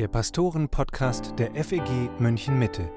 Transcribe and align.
der 0.00 0.08
Pastoren-Podcast 0.08 1.34
der 1.38 1.54
FEG 1.62 2.08
München 2.18 2.58
Mitte. 2.58 2.90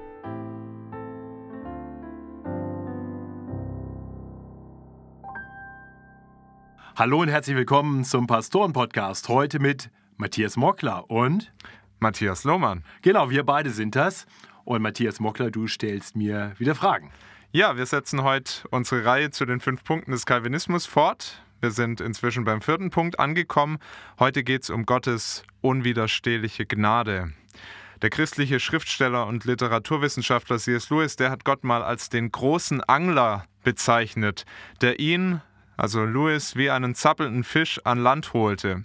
Hallo 6.96 7.20
und 7.20 7.28
herzlich 7.28 7.56
willkommen 7.56 8.04
zum 8.04 8.26
Pastoren-Podcast. 8.26 9.28
Heute 9.28 9.58
mit 9.58 9.90
Matthias 10.16 10.56
Mockler 10.56 11.10
und 11.10 11.52
Matthias 11.98 12.44
Lohmann. 12.44 12.84
Genau, 13.02 13.28
wir 13.28 13.44
beide 13.44 13.68
sind 13.68 13.96
das. 13.96 14.24
Und 14.64 14.80
Matthias 14.80 15.20
Mockler, 15.20 15.50
du 15.50 15.66
stellst 15.66 16.16
mir 16.16 16.54
wieder 16.56 16.74
Fragen. 16.74 17.12
Ja, 17.52 17.76
wir 17.76 17.84
setzen 17.84 18.22
heute 18.22 18.66
unsere 18.70 19.04
Reihe 19.04 19.30
zu 19.30 19.44
den 19.44 19.60
fünf 19.60 19.84
Punkten 19.84 20.12
des 20.12 20.24
Calvinismus 20.24 20.86
fort. 20.86 21.44
Wir 21.64 21.70
sind 21.70 22.02
inzwischen 22.02 22.44
beim 22.44 22.60
vierten 22.60 22.90
Punkt 22.90 23.18
angekommen. 23.18 23.78
Heute 24.18 24.44
geht 24.44 24.64
es 24.64 24.68
um 24.68 24.84
Gottes 24.84 25.44
unwiderstehliche 25.62 26.66
Gnade. 26.66 27.32
Der 28.02 28.10
christliche 28.10 28.60
Schriftsteller 28.60 29.26
und 29.26 29.46
Literaturwissenschaftler 29.46 30.58
C.S. 30.58 30.90
Lewis, 30.90 31.16
der 31.16 31.30
hat 31.30 31.46
Gott 31.46 31.64
mal 31.64 31.82
als 31.82 32.10
den 32.10 32.30
großen 32.30 32.82
Angler 32.82 33.46
bezeichnet, 33.62 34.44
der 34.82 35.00
ihn, 35.00 35.40
also 35.78 36.04
Lewis, 36.04 36.54
wie 36.54 36.68
einen 36.68 36.94
zappelnden 36.94 37.44
Fisch 37.44 37.80
an 37.84 37.98
Land 37.98 38.34
holte. 38.34 38.82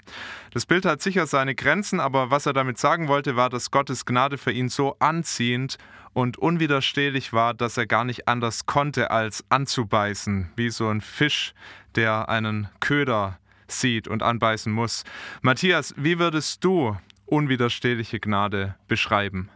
Das 0.51 0.65
Bild 0.65 0.85
hat 0.85 1.01
sicher 1.01 1.27
seine 1.27 1.55
Grenzen, 1.55 1.99
aber 1.99 2.31
was 2.31 2.45
er 2.45 2.53
damit 2.53 2.77
sagen 2.77 3.09
wollte, 3.09 3.35
war, 3.35 3.49
dass 3.49 3.71
Gottes 3.71 4.05
Gnade 4.05 4.37
für 4.37 4.53
ihn 4.53 4.69
so 4.69 4.95
anziehend 4.99 5.77
und 6.13 6.37
unwiderstehlich 6.37 7.33
war, 7.33 7.53
dass 7.53 7.77
er 7.77 7.87
gar 7.87 8.03
nicht 8.03 8.27
anders 8.27 8.65
konnte, 8.65 9.11
als 9.11 9.43
anzubeißen, 9.49 10.49
wie 10.55 10.69
so 10.69 10.89
ein 10.89 11.01
Fisch, 11.01 11.53
der 11.95 12.29
einen 12.29 12.69
Köder 12.79 13.39
sieht 13.67 14.07
und 14.07 14.23
anbeißen 14.23 14.71
muss. 14.71 15.03
Matthias, 15.41 15.93
wie 15.97 16.19
würdest 16.19 16.63
du 16.63 16.97
unwiderstehliche 17.25 18.19
Gnade 18.19 18.75
beschreiben? 18.87 19.49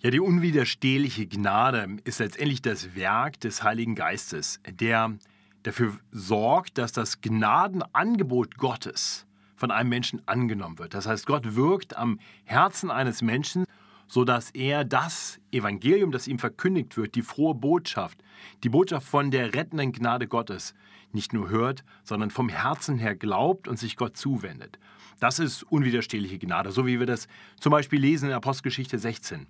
Ja, 0.00 0.10
die 0.10 0.20
unwiderstehliche 0.20 1.26
Gnade 1.26 1.96
ist 2.04 2.18
letztendlich 2.18 2.60
das 2.60 2.94
Werk 2.94 3.40
des 3.40 3.62
Heiligen 3.62 3.94
Geistes, 3.94 4.60
der 4.68 5.16
dafür 5.62 5.98
sorgt, 6.12 6.76
dass 6.76 6.92
das 6.92 7.22
Gnadenangebot 7.22 8.58
Gottes 8.58 9.26
von 9.56 9.70
einem 9.70 9.88
Menschen 9.88 10.20
angenommen 10.26 10.78
wird. 10.78 10.92
Das 10.92 11.06
heißt, 11.06 11.26
Gott 11.26 11.56
wirkt 11.56 11.96
am 11.96 12.18
Herzen 12.44 12.90
eines 12.90 13.22
Menschen 13.22 13.64
sodass 14.06 14.50
er 14.50 14.84
das 14.84 15.40
Evangelium, 15.50 16.12
das 16.12 16.28
ihm 16.28 16.38
verkündigt 16.38 16.96
wird, 16.96 17.14
die 17.14 17.22
frohe 17.22 17.54
Botschaft, 17.54 18.22
die 18.62 18.68
Botschaft 18.68 19.06
von 19.06 19.30
der 19.30 19.54
rettenden 19.54 19.92
Gnade 19.92 20.28
Gottes, 20.28 20.74
nicht 21.12 21.32
nur 21.32 21.48
hört, 21.48 21.84
sondern 22.02 22.30
vom 22.30 22.48
Herzen 22.48 22.98
her 22.98 23.14
glaubt 23.14 23.68
und 23.68 23.78
sich 23.78 23.96
Gott 23.96 24.16
zuwendet. 24.16 24.78
Das 25.20 25.38
ist 25.38 25.62
unwiderstehliche 25.62 26.38
Gnade, 26.38 26.72
so 26.72 26.86
wie 26.86 26.98
wir 26.98 27.06
das 27.06 27.28
zum 27.60 27.70
Beispiel 27.70 28.00
lesen 28.00 28.28
in 28.28 28.34
Apostelgeschichte 28.34 28.98
16 28.98 29.46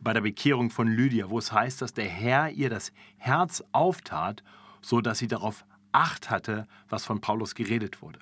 bei 0.00 0.12
der 0.12 0.20
Bekehrung 0.20 0.70
von 0.70 0.88
Lydia, 0.88 1.30
wo 1.30 1.38
es 1.38 1.52
heißt, 1.52 1.82
dass 1.82 1.92
der 1.92 2.08
Herr 2.08 2.50
ihr 2.50 2.70
das 2.70 2.92
Herz 3.16 3.64
auftat, 3.72 4.42
so 4.80 5.00
dass 5.00 5.18
sie 5.18 5.28
darauf 5.28 5.64
Acht 5.90 6.30
hatte, 6.30 6.68
was 6.88 7.04
von 7.06 7.20
Paulus 7.20 7.54
geredet 7.54 8.02
wurde. 8.02 8.20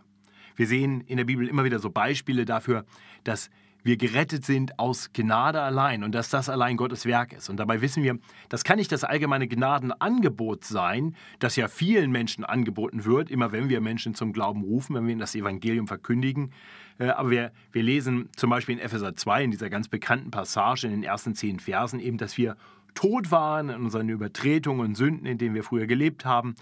Wir 0.54 0.66
sehen 0.66 1.00
in 1.02 1.16
der 1.16 1.24
Bibel 1.24 1.48
immer 1.48 1.64
wieder 1.64 1.80
so 1.80 1.90
Beispiele 1.90 2.44
dafür, 2.44 2.86
dass 3.24 3.50
wir 3.86 3.96
gerettet 3.96 4.44
sind 4.44 4.80
aus 4.80 5.12
Gnade 5.12 5.60
allein 5.60 6.02
und 6.02 6.12
dass 6.12 6.28
das 6.28 6.48
allein 6.48 6.76
Gottes 6.76 7.06
Werk 7.06 7.32
ist. 7.32 7.48
Und 7.48 7.58
dabei 7.58 7.80
wissen 7.82 8.02
wir, 8.02 8.18
das 8.48 8.64
kann 8.64 8.78
nicht 8.78 8.90
das 8.90 9.04
allgemeine 9.04 9.46
Gnadenangebot 9.46 10.64
sein, 10.64 11.14
das 11.38 11.54
ja 11.54 11.68
vielen 11.68 12.10
Menschen 12.10 12.44
angeboten 12.44 13.04
wird, 13.04 13.30
immer 13.30 13.52
wenn 13.52 13.68
wir 13.68 13.80
Menschen 13.80 14.16
zum 14.16 14.32
Glauben 14.32 14.64
rufen, 14.64 14.96
wenn 14.96 15.04
wir 15.04 15.12
ihnen 15.12 15.20
das 15.20 15.36
Evangelium 15.36 15.86
verkündigen. 15.86 16.50
Äh, 16.98 17.10
aber 17.10 17.30
wir, 17.30 17.52
wir 17.70 17.84
lesen 17.84 18.28
zum 18.34 18.50
Beispiel 18.50 18.74
in 18.74 18.80
Epheser 18.80 19.14
2, 19.14 19.44
in 19.44 19.50
dieser 19.52 19.70
ganz 19.70 19.86
bekannten 19.86 20.32
Passage 20.32 20.88
in 20.88 20.92
den 20.92 21.04
ersten 21.04 21.36
zehn 21.36 21.60
Versen, 21.60 22.00
eben, 22.00 22.18
dass 22.18 22.36
wir 22.36 22.56
tot 22.96 23.30
waren 23.30 23.68
in 23.68 23.82
unseren 23.82 24.08
Übertretungen 24.08 24.84
und 24.84 24.94
Sünden, 24.96 25.26
in 25.26 25.38
denen 25.38 25.54
wir 25.54 25.62
früher 25.62 25.86
gelebt 25.86 26.24
haben 26.24 26.56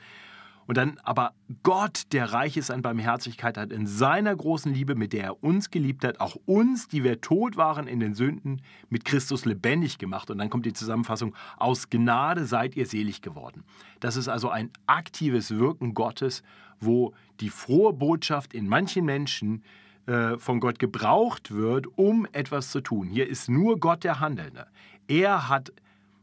und 0.66 0.76
dann 0.76 0.98
aber 1.02 1.32
Gott, 1.62 2.04
der 2.12 2.32
reich 2.32 2.56
ist 2.56 2.70
an 2.70 2.82
Barmherzigkeit, 2.82 3.58
hat 3.58 3.72
in 3.72 3.86
seiner 3.86 4.34
großen 4.34 4.72
Liebe, 4.72 4.94
mit 4.94 5.12
der 5.12 5.24
er 5.24 5.44
uns 5.44 5.70
geliebt 5.70 6.04
hat, 6.04 6.20
auch 6.20 6.36
uns, 6.46 6.88
die 6.88 7.04
wir 7.04 7.20
tot 7.20 7.56
waren 7.56 7.86
in 7.86 8.00
den 8.00 8.14
Sünden, 8.14 8.62
mit 8.88 9.04
Christus 9.04 9.44
lebendig 9.44 9.98
gemacht. 9.98 10.30
Und 10.30 10.38
dann 10.38 10.50
kommt 10.50 10.66
die 10.66 10.72
Zusammenfassung, 10.72 11.34
aus 11.56 11.90
Gnade 11.90 12.46
seid 12.46 12.76
ihr 12.76 12.86
selig 12.86 13.20
geworden. 13.20 13.64
Das 14.00 14.16
ist 14.16 14.28
also 14.28 14.48
ein 14.48 14.70
aktives 14.86 15.50
Wirken 15.50 15.94
Gottes, 15.94 16.42
wo 16.80 17.12
die 17.40 17.50
frohe 17.50 17.92
Botschaft 17.92 18.54
in 18.54 18.68
manchen 18.68 19.04
Menschen 19.04 19.62
äh, 20.06 20.38
von 20.38 20.60
Gott 20.60 20.78
gebraucht 20.78 21.50
wird, 21.50 21.86
um 21.96 22.26
etwas 22.32 22.70
zu 22.70 22.80
tun. 22.80 23.08
Hier 23.08 23.28
ist 23.28 23.48
nur 23.48 23.78
Gott 23.78 24.04
der 24.04 24.20
Handelnde. 24.20 24.66
Er 25.08 25.48
hat 25.48 25.72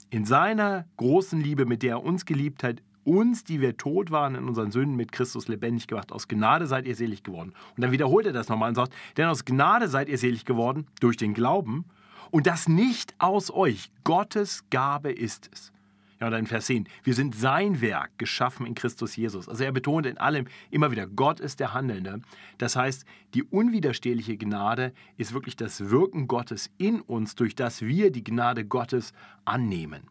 in 0.10 0.26
seiner 0.26 0.86
großen 0.98 1.40
Liebe, 1.40 1.66
mit 1.66 1.84
der 1.84 1.92
er 1.92 2.04
uns 2.04 2.26
geliebt 2.26 2.64
hat, 2.64 2.82
uns, 3.04 3.44
die 3.44 3.62
wir 3.62 3.78
tot 3.78 4.12
waren 4.12 4.36
in 4.36 4.48
unseren 4.48 4.72
Sünden, 4.72 4.96
mit 4.96 5.12
Christus 5.12 5.48
lebendig 5.48 5.88
gemacht. 5.88 6.12
Aus 6.12 6.28
Gnade 6.28 6.68
seid 6.68 6.86
ihr 6.86 6.96
selig 6.96 7.24
geworden. 7.24 7.54
Und 7.76 7.82
dann 7.82 7.92
wiederholt 7.92 8.26
er 8.26 8.34
das 8.34 8.50
nochmal 8.50 8.70
und 8.70 8.76
sagt, 8.76 8.94
denn 9.18 9.28
aus 9.28 9.46
Gnade 9.46 9.88
seid 9.88 10.10
ihr 10.10 10.18
selig 10.18 10.46
geworden 10.46 10.88
durch 11.00 11.18
den 11.18 11.34
Glauben 11.34 11.86
und 12.32 12.48
das 12.48 12.68
nicht 12.68 13.14
aus 13.20 13.52
euch. 13.52 13.92
Gottes 14.04 14.64
Gabe 14.70 15.12
ist 15.12 15.50
es. 15.52 15.72
Ja, 16.20 16.28
und 16.28 16.34
dann 16.34 16.42
in 16.42 16.48
Vers 16.48 16.68
10, 16.68 16.88
wir 17.04 17.16
sind 17.16 17.36
sein 17.36 17.82
Werk, 17.82 18.12
geschaffen 18.20 18.68
in 18.68 18.76
Christus 18.76 19.16
Jesus. 19.16 19.50
Also 19.50 19.64
er 19.64 19.72
betont 19.72 20.06
in 20.06 20.20
allem 20.20 20.46
immer 20.70 20.92
wieder, 20.92 21.08
Gott 21.08 21.40
ist 21.40 21.60
der 21.60 21.74
Handelnde. 21.74 22.22
Das 22.60 22.76
heißt, 22.76 23.06
die 23.34 23.44
unwiderstehliche 23.44 24.38
Gnade 24.38 24.94
ist 25.18 25.34
wirklich 25.34 25.56
das 25.56 25.90
Wirken 25.90 26.28
Gottes 26.28 26.70
in 26.78 27.02
uns, 27.02 27.34
durch 27.34 27.56
das 27.56 27.82
wir 27.82 28.12
die 28.12 28.24
Gnade 28.24 28.66
Gottes 28.66 29.14
annehmen. 29.46 30.04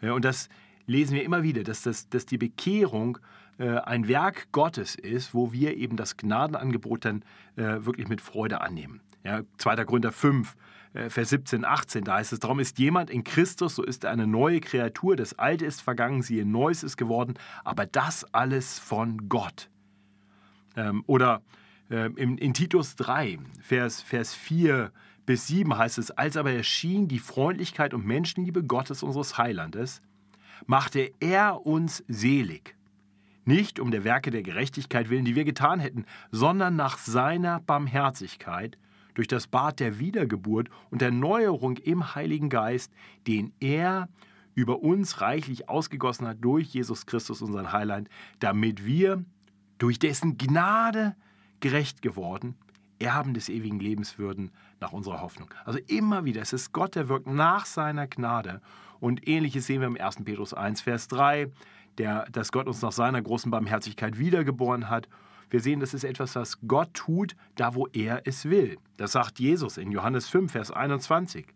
Und 0.00 0.24
das 0.24 0.48
lesen 0.88 1.14
wir 1.14 1.22
immer 1.22 1.42
wieder, 1.42 1.62
dass, 1.62 1.82
das, 1.82 2.08
dass 2.08 2.26
die 2.26 2.38
Bekehrung 2.38 3.18
äh, 3.58 3.68
ein 3.68 4.08
Werk 4.08 4.50
Gottes 4.52 4.94
ist, 4.94 5.34
wo 5.34 5.52
wir 5.52 5.76
eben 5.76 5.96
das 5.96 6.16
Gnadenangebot 6.16 7.04
dann 7.04 7.22
äh, 7.56 7.84
wirklich 7.84 8.08
mit 8.08 8.20
Freude 8.20 8.60
annehmen. 8.60 9.00
Ja, 9.22 9.42
2. 9.58 9.84
Korinther 9.84 10.12
5, 10.12 10.56
äh, 10.94 11.10
Vers 11.10 11.28
17, 11.30 11.64
18, 11.64 12.04
da 12.04 12.14
heißt 12.14 12.32
es, 12.32 12.40
darum 12.40 12.58
ist 12.58 12.78
jemand 12.78 13.10
in 13.10 13.22
Christus, 13.22 13.74
so 13.74 13.82
ist 13.82 14.04
er 14.04 14.10
eine 14.10 14.26
neue 14.26 14.60
Kreatur, 14.60 15.16
das 15.16 15.38
Alte 15.38 15.66
ist 15.66 15.82
vergangen, 15.82 16.22
siehe, 16.22 16.46
Neues 16.46 16.82
ist 16.82 16.96
geworden, 16.96 17.34
aber 17.64 17.84
das 17.84 18.24
alles 18.32 18.78
von 18.78 19.28
Gott. 19.28 19.68
Ähm, 20.76 21.02
oder 21.06 21.42
ähm, 21.90 22.16
in, 22.16 22.54
Titus 22.54 22.96
3, 22.96 23.38
Vers, 23.60 24.00
Vers 24.00 24.34
4 24.34 24.92
bis 25.26 25.46
7 25.48 25.76
heißt 25.76 25.98
es, 25.98 26.10
als 26.10 26.38
aber 26.38 26.52
erschien 26.52 27.08
die 27.08 27.18
Freundlichkeit 27.18 27.92
und 27.92 28.06
Menschenliebe 28.06 28.64
Gottes 28.64 29.02
unseres 29.02 29.36
Heilandes, 29.36 30.00
machte 30.66 31.12
er 31.20 31.66
uns 31.66 32.04
selig. 32.08 32.76
Nicht 33.44 33.80
um 33.80 33.90
der 33.90 34.04
Werke 34.04 34.30
der 34.30 34.42
Gerechtigkeit 34.42 35.08
willen, 35.08 35.24
die 35.24 35.34
wir 35.34 35.44
getan 35.44 35.80
hätten, 35.80 36.04
sondern 36.30 36.76
nach 36.76 36.98
seiner 36.98 37.60
Barmherzigkeit 37.60 38.76
durch 39.14 39.26
das 39.26 39.46
Bad 39.46 39.80
der 39.80 39.98
Wiedergeburt 39.98 40.68
und 40.90 41.00
der 41.00 41.10
Neuerung 41.10 41.76
im 41.78 42.14
Heiligen 42.14 42.50
Geist, 42.50 42.92
den 43.26 43.52
er 43.58 44.08
über 44.54 44.80
uns 44.82 45.20
reichlich 45.20 45.68
ausgegossen 45.68 46.26
hat 46.26 46.38
durch 46.40 46.68
Jesus 46.68 47.06
Christus, 47.06 47.42
unseren 47.42 47.72
Heiland, 47.72 48.08
damit 48.40 48.84
wir 48.84 49.24
durch 49.78 49.98
dessen 49.98 50.36
Gnade 50.36 51.16
gerecht 51.60 52.02
geworden, 52.02 52.54
Erben 52.98 53.34
des 53.34 53.48
ewigen 53.48 53.78
Lebens 53.78 54.18
würden 54.18 54.50
nach 54.80 54.92
unserer 54.92 55.20
Hoffnung. 55.20 55.48
Also 55.64 55.78
immer 55.86 56.24
wieder, 56.24 56.42
es 56.42 56.52
ist 56.52 56.72
Gott, 56.72 56.96
der 56.96 57.08
wirkt 57.08 57.28
nach 57.28 57.66
seiner 57.66 58.06
Gnade 58.08 58.60
und 59.00 59.26
ähnliches 59.28 59.66
sehen 59.66 59.80
wir 59.80 59.88
im 59.88 60.00
1. 60.00 60.24
Petrus 60.24 60.54
1, 60.54 60.80
Vers 60.80 61.08
3, 61.08 61.50
der, 61.98 62.26
dass 62.30 62.52
Gott 62.52 62.66
uns 62.66 62.82
nach 62.82 62.92
seiner 62.92 63.22
großen 63.22 63.50
Barmherzigkeit 63.50 64.18
wiedergeboren 64.18 64.88
hat. 64.88 65.08
Wir 65.50 65.60
sehen, 65.60 65.80
das 65.80 65.94
ist 65.94 66.04
etwas, 66.04 66.34
was 66.36 66.58
Gott 66.66 66.92
tut, 66.94 67.34
da 67.56 67.74
wo 67.74 67.86
er 67.92 68.26
es 68.26 68.44
will. 68.44 68.78
Das 68.96 69.12
sagt 69.12 69.40
Jesus 69.40 69.78
in 69.78 69.90
Johannes 69.90 70.28
5, 70.28 70.52
Vers 70.52 70.70
21. 70.70 71.46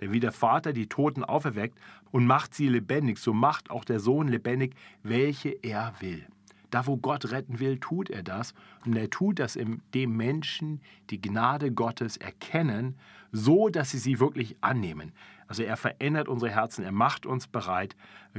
Denn 0.00 0.12
wie 0.12 0.20
der 0.20 0.32
Vater 0.32 0.72
die 0.72 0.88
Toten 0.88 1.24
auferweckt 1.24 1.78
und 2.10 2.26
macht 2.26 2.54
sie 2.54 2.68
lebendig, 2.68 3.18
so 3.18 3.32
macht 3.32 3.70
auch 3.70 3.84
der 3.84 4.00
Sohn 4.00 4.28
lebendig, 4.28 4.74
welche 5.02 5.50
er 5.50 5.94
will. 6.00 6.26
Da, 6.70 6.86
wo 6.86 6.96
Gott 6.96 7.30
retten 7.30 7.60
will, 7.60 7.78
tut 7.78 8.10
er 8.10 8.22
das. 8.22 8.52
Und 8.84 8.96
er 8.96 9.08
tut 9.08 9.38
das, 9.38 9.56
indem 9.56 10.16
Menschen 10.16 10.80
die 11.10 11.20
Gnade 11.20 11.72
Gottes 11.72 12.16
erkennen, 12.16 12.96
so 13.32 13.68
dass 13.68 13.92
sie 13.92 13.98
sie 13.98 14.20
wirklich 14.20 14.56
annehmen. 14.60 15.12
Also 15.48 15.62
er 15.62 15.76
verändert 15.76 16.28
unsere 16.28 16.50
Herzen, 16.50 16.84
er 16.84 16.92
macht 16.92 17.26
uns 17.26 17.46
bereit. 17.46 17.96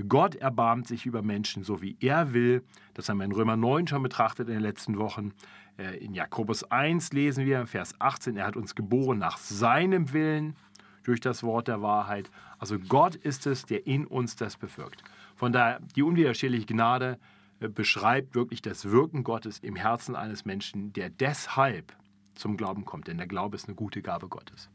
Gott 0.08 0.36
erbarmt 0.36 0.88
sich 0.88 1.06
über 1.06 1.22
Menschen, 1.22 1.64
so 1.64 1.82
wie 1.82 1.98
er 2.00 2.34
will. 2.34 2.64
Das 2.94 3.10
haben 3.10 3.18
wir 3.18 3.26
in 3.26 3.32
Römer 3.32 3.56
9 3.56 3.88
schon 3.88 4.04
betrachtet 4.04 4.48
in 4.48 4.56
den 4.56 4.64
letzten 4.64 4.98
Wochen. 4.98 5.32
Äh, 5.78 5.98
in 5.98 6.14
Jakobus 6.14 6.64
1 6.66 7.14
lesen 7.14 7.46
wir, 7.46 7.66
Vers 7.66 7.94
18, 8.00 8.38
er 8.38 8.46
hat 8.46 8.58
uns 8.58 8.76
geboren 8.76 9.20
nach 9.20 9.38
seinem 9.38 10.12
Willen 10.14 10.56
durch 11.04 11.22
das 11.22 11.44
Wort 11.44 11.68
der 11.70 11.82
Wahrheit. 11.82 12.30
Also 12.60 12.78
Gott 12.78 13.16
ist 13.16 13.48
es, 13.48 13.66
der 13.66 13.88
in 13.88 14.06
uns 14.06 14.36
das 14.36 14.58
bewirkt. 14.58 15.04
Von 15.36 15.54
daher 15.54 15.80
die 15.96 16.04
unwiderstehliche 16.04 16.66
Gnade 16.66 17.18
äh, 17.60 17.70
beschreibt 17.70 18.36
wirklich 18.36 18.62
das 18.62 18.92
Wirken 18.92 19.24
Gottes 19.24 19.60
im 19.60 19.76
Herzen 19.76 20.16
eines 20.16 20.46
Menschen, 20.46 20.92
der 20.94 21.10
deshalb 21.10 21.96
zum 22.36 22.58
Glauben 22.58 22.86
kommt. 22.86 23.08
Denn 23.08 23.18
der 23.18 23.28
Glaube 23.28 23.56
ist 23.56 23.68
eine 23.68 23.76
gute 23.76 24.02
Gabe 24.02 24.28
Gottes. 24.28 24.70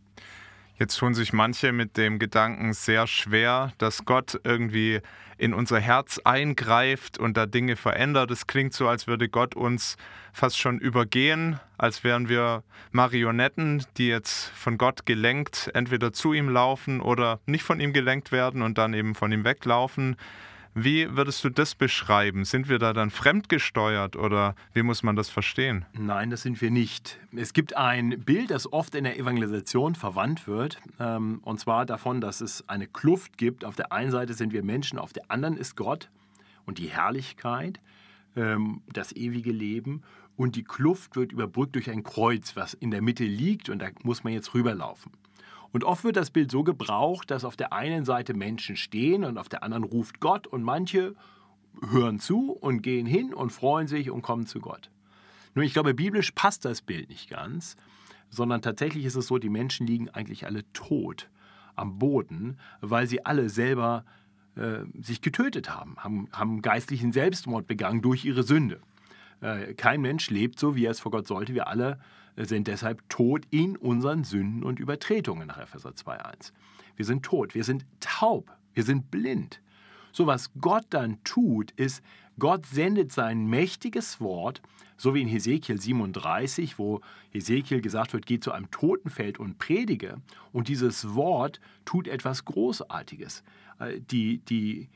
Jetzt 0.78 0.96
tun 0.96 1.14
sich 1.14 1.32
manche 1.32 1.72
mit 1.72 1.96
dem 1.96 2.19
Gedanken 2.19 2.72
sehr 2.72 3.06
schwer, 3.06 3.72
dass 3.78 4.04
Gott 4.04 4.40
irgendwie 4.42 5.00
in 5.36 5.54
unser 5.54 5.80
Herz 5.80 6.20
eingreift 6.24 7.19
und 7.19 7.36
da 7.36 7.46
Dinge 7.46 7.76
verändert. 7.76 8.30
Es 8.30 8.46
klingt 8.46 8.72
so, 8.72 8.88
als 8.88 9.06
würde 9.06 9.28
Gott 9.28 9.54
uns 9.54 9.96
fast 10.32 10.58
schon 10.58 10.78
übergehen, 10.78 11.60
als 11.78 12.04
wären 12.04 12.28
wir 12.28 12.62
Marionetten, 12.90 13.84
die 13.96 14.08
jetzt 14.08 14.50
von 14.50 14.78
Gott 14.78 15.04
gelenkt 15.04 15.70
entweder 15.74 16.12
zu 16.12 16.32
ihm 16.32 16.48
laufen 16.48 17.00
oder 17.00 17.40
nicht 17.46 17.64
von 17.64 17.80
ihm 17.80 17.92
gelenkt 17.92 18.32
werden 18.32 18.62
und 18.62 18.78
dann 18.78 18.94
eben 18.94 19.14
von 19.14 19.32
ihm 19.32 19.44
weglaufen. 19.44 20.16
Wie 20.74 21.14
würdest 21.14 21.44
du 21.44 21.50
das 21.50 21.74
beschreiben? 21.74 22.46
Sind 22.46 22.69
wir 22.70 22.78
da 22.78 22.94
dann 22.94 23.10
fremdgesteuert 23.10 24.16
oder 24.16 24.54
wie 24.72 24.82
muss 24.82 25.02
man 25.02 25.16
das 25.16 25.28
verstehen? 25.28 25.84
Nein, 25.92 26.30
das 26.30 26.42
sind 26.42 26.62
wir 26.62 26.70
nicht. 26.70 27.19
Es 27.36 27.52
gibt 27.52 27.76
ein 27.76 28.20
Bild, 28.20 28.50
das 28.50 28.72
oft 28.72 28.94
in 28.94 29.04
der 29.04 29.19
Evangelisation 29.19 29.94
verwandt 29.94 30.46
wird, 30.46 30.78
ähm, 30.98 31.40
und 31.42 31.60
zwar 31.60 31.84
davon, 31.84 32.22
dass 32.22 32.40
es 32.40 32.66
eine 32.70 32.86
Kluft 32.86 33.36
gibt. 33.36 33.66
Auf 33.66 33.76
der 33.76 33.92
einen 33.92 34.10
Seite 34.10 34.32
sind 34.32 34.54
wir 34.54 34.62
Menschen, 34.62 34.98
auf 34.98 35.12
der 35.12 35.30
anderen 35.30 35.58
ist 35.58 35.76
Gott 35.76 36.08
und 36.64 36.78
die 36.78 36.88
Herrlichkeit, 36.88 37.78
ähm, 38.34 38.80
das 38.90 39.12
ewige 39.12 39.52
Leben. 39.52 40.02
Und 40.36 40.56
die 40.56 40.64
Kluft 40.64 41.16
wird 41.16 41.32
überbrückt 41.32 41.74
durch 41.74 41.90
ein 41.90 42.02
Kreuz, 42.02 42.56
was 42.56 42.72
in 42.72 42.90
der 42.90 43.02
Mitte 43.02 43.24
liegt, 43.24 43.69
und 43.69 43.80
da 43.80 43.88
muss 44.02 44.24
man 44.24 44.32
jetzt 44.32 44.54
rüberlaufen. 44.54 45.12
Und 45.72 45.84
oft 45.84 46.04
wird 46.04 46.16
das 46.16 46.30
Bild 46.30 46.50
so 46.50 46.62
gebraucht, 46.62 47.30
dass 47.30 47.44
auf 47.44 47.56
der 47.56 47.72
einen 47.72 48.04
Seite 48.04 48.34
Menschen 48.34 48.76
stehen 48.76 49.24
und 49.24 49.38
auf 49.38 49.48
der 49.48 49.62
anderen 49.62 49.84
ruft 49.84 50.20
Gott 50.20 50.46
und 50.46 50.62
manche 50.62 51.14
hören 51.90 52.20
zu 52.20 52.52
und 52.52 52.82
gehen 52.82 53.06
hin 53.06 53.32
und 53.32 53.50
freuen 53.50 53.88
sich 53.88 54.10
und 54.10 54.22
kommen 54.22 54.46
zu 54.46 54.60
Gott. 54.60 54.90
Nur 55.54 55.64
ich 55.64 55.72
glaube, 55.72 55.94
biblisch 55.94 56.32
passt 56.32 56.64
das 56.64 56.82
Bild 56.82 57.08
nicht 57.08 57.30
ganz, 57.30 57.76
sondern 58.28 58.62
tatsächlich 58.62 59.04
ist 59.04 59.16
es 59.16 59.26
so, 59.26 59.38
die 59.38 59.48
Menschen 59.48 59.86
liegen 59.86 60.08
eigentlich 60.10 60.46
alle 60.46 60.70
tot 60.72 61.30
am 61.74 61.98
Boden, 61.98 62.58
weil 62.80 63.06
sie 63.06 63.24
alle 63.24 63.48
selber 63.48 64.04
äh, 64.56 64.80
sich 65.00 65.22
getötet 65.22 65.70
haben, 65.70 65.96
haben, 65.96 66.28
haben 66.32 66.62
geistlichen 66.62 67.12
Selbstmord 67.12 67.66
begangen 67.66 68.02
durch 68.02 68.24
ihre 68.24 68.42
Sünde. 68.42 68.80
Äh, 69.40 69.74
kein 69.74 70.02
Mensch 70.02 70.28
lebt 70.30 70.58
so, 70.58 70.76
wie 70.76 70.84
er 70.84 70.90
es 70.90 71.00
vor 71.00 71.12
Gott 71.12 71.26
sollte. 71.26 71.54
Wir 71.54 71.69
alle 71.69 71.98
sind 72.37 72.67
deshalb 72.67 73.08
tot 73.08 73.46
in 73.50 73.76
unseren 73.76 74.25
Sünden 74.25 74.62
und 74.62 74.79
Übertretungen 74.79 75.49
nach 75.49 75.58
Epheser 75.58 75.90
2.1. 75.90 76.52
Wir 76.96 77.05
sind 77.05 77.23
tot, 77.23 77.55
wir 77.55 77.64
sind 77.64 77.84
taub, 78.00 78.50
wir 78.75 78.84
sind 78.84 79.11
blind. 79.11 79.61
So 80.12 80.26
was 80.26 80.50
Gott 80.61 80.84
dann 80.90 81.23
tut, 81.25 81.70
ist, 81.73 82.02
Gott 82.38 82.67
sendet 82.67 83.12
sein 83.12 83.46
mächtiges 83.46 84.20
Wort, 84.20 84.62
so 84.96 85.14
wie 85.14 85.23
in 85.23 85.29
Hesekiel 85.29 85.81
37, 85.81 86.79
wo 86.79 87.00
Hesekiel 87.31 87.81
gesagt 87.81 88.12
wird, 88.12 88.26
geh 88.26 88.40
zu 88.40 88.52
einem 88.52 88.70
Totenfeld 88.70 89.38
und 89.38 89.58
predige. 89.58 90.20
Und 90.52 90.69
dieses 90.69 91.14
Wort 91.14 91.61
tut 91.84 92.08
etwas 92.08 92.44
Großartiges. 92.44 93.43
Äh, 93.79 94.00
die, 94.00 94.38
die 94.38 94.88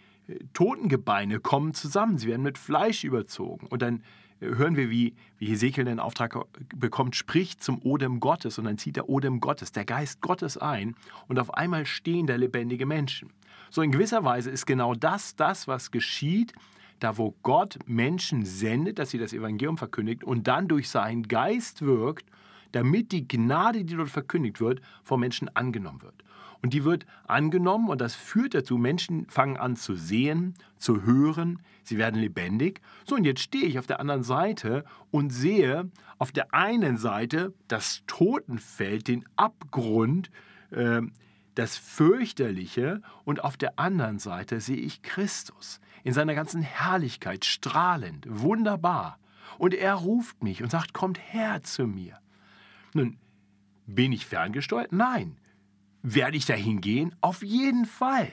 Totengebeine 0.52 1.40
kommen 1.40 1.74
zusammen, 1.74 2.18
sie 2.18 2.28
werden 2.28 2.42
mit 2.42 2.58
Fleisch 2.58 3.04
überzogen. 3.04 3.66
Und 3.68 3.82
dann 3.82 4.02
hören 4.40 4.76
wir, 4.76 4.90
wie, 4.90 5.14
wie 5.38 5.46
Hesekiel 5.46 5.84
den 5.84 6.00
Auftrag 6.00 6.36
bekommt, 6.74 7.16
spricht 7.16 7.62
zum 7.62 7.80
Odem 7.82 8.20
Gottes 8.20 8.58
und 8.58 8.64
dann 8.64 8.78
zieht 8.78 8.96
der 8.96 9.08
Odem 9.08 9.40
Gottes, 9.40 9.72
der 9.72 9.84
Geist 9.84 10.20
Gottes 10.20 10.58
ein 10.58 10.94
und 11.28 11.38
auf 11.38 11.54
einmal 11.54 11.86
stehen 11.86 12.26
da 12.26 12.36
lebendige 12.36 12.86
Menschen. 12.86 13.32
So 13.70 13.82
in 13.82 13.92
gewisser 13.92 14.24
Weise 14.24 14.50
ist 14.50 14.66
genau 14.66 14.94
das 14.94 15.36
das, 15.36 15.68
was 15.68 15.90
geschieht, 15.90 16.52
da 17.00 17.18
wo 17.18 17.34
Gott 17.42 17.78
Menschen 17.86 18.44
sendet, 18.44 18.98
dass 18.98 19.10
sie 19.10 19.18
das 19.18 19.32
Evangelium 19.32 19.78
verkündigt 19.78 20.24
und 20.24 20.46
dann 20.46 20.68
durch 20.68 20.88
seinen 20.88 21.24
Geist 21.24 21.82
wirkt, 21.82 22.26
damit 22.72 23.12
die 23.12 23.26
Gnade, 23.26 23.84
die 23.84 23.96
dort 23.96 24.10
verkündigt 24.10 24.60
wird, 24.60 24.80
von 25.02 25.20
Menschen 25.20 25.54
angenommen 25.54 26.02
wird. 26.02 26.22
Und 26.62 26.72
die 26.72 26.84
wird 26.84 27.06
angenommen 27.26 27.88
und 27.88 28.00
das 28.00 28.14
führt 28.14 28.54
dazu, 28.54 28.78
Menschen 28.78 29.26
fangen 29.28 29.56
an 29.56 29.76
zu 29.76 29.94
sehen, 29.94 30.54
zu 30.78 31.02
hören, 31.02 31.60
sie 31.82 31.98
werden 31.98 32.20
lebendig. 32.20 32.80
So, 33.04 33.14
und 33.14 33.24
jetzt 33.24 33.40
stehe 33.40 33.66
ich 33.66 33.78
auf 33.78 33.86
der 33.86 34.00
anderen 34.00 34.22
Seite 34.22 34.84
und 35.10 35.30
sehe 35.30 35.90
auf 36.18 36.32
der 36.32 36.52
einen 36.54 36.96
Seite 36.96 37.54
das 37.68 38.02
Totenfeld, 38.06 39.08
den 39.08 39.24
Abgrund, 39.36 40.30
äh, 40.70 41.02
das 41.54 41.76
Fürchterliche 41.76 43.02
und 43.24 43.42
auf 43.42 43.56
der 43.56 43.78
anderen 43.78 44.18
Seite 44.18 44.60
sehe 44.60 44.76
ich 44.76 45.02
Christus 45.02 45.80
in 46.04 46.12
seiner 46.12 46.34
ganzen 46.34 46.62
Herrlichkeit, 46.62 47.44
strahlend, 47.44 48.26
wunderbar. 48.28 49.18
Und 49.58 49.74
er 49.74 49.94
ruft 49.94 50.42
mich 50.42 50.62
und 50.62 50.70
sagt, 50.70 50.92
kommt 50.92 51.18
her 51.32 51.62
zu 51.62 51.86
mir. 51.86 52.18
Nun, 52.92 53.16
bin 53.86 54.12
ich 54.12 54.26
ferngesteuert? 54.26 54.92
Nein. 54.92 55.36
Werde 56.08 56.36
ich 56.36 56.46
dahin 56.46 56.80
gehen? 56.80 57.16
Auf 57.20 57.42
jeden 57.42 57.84
Fall. 57.84 58.30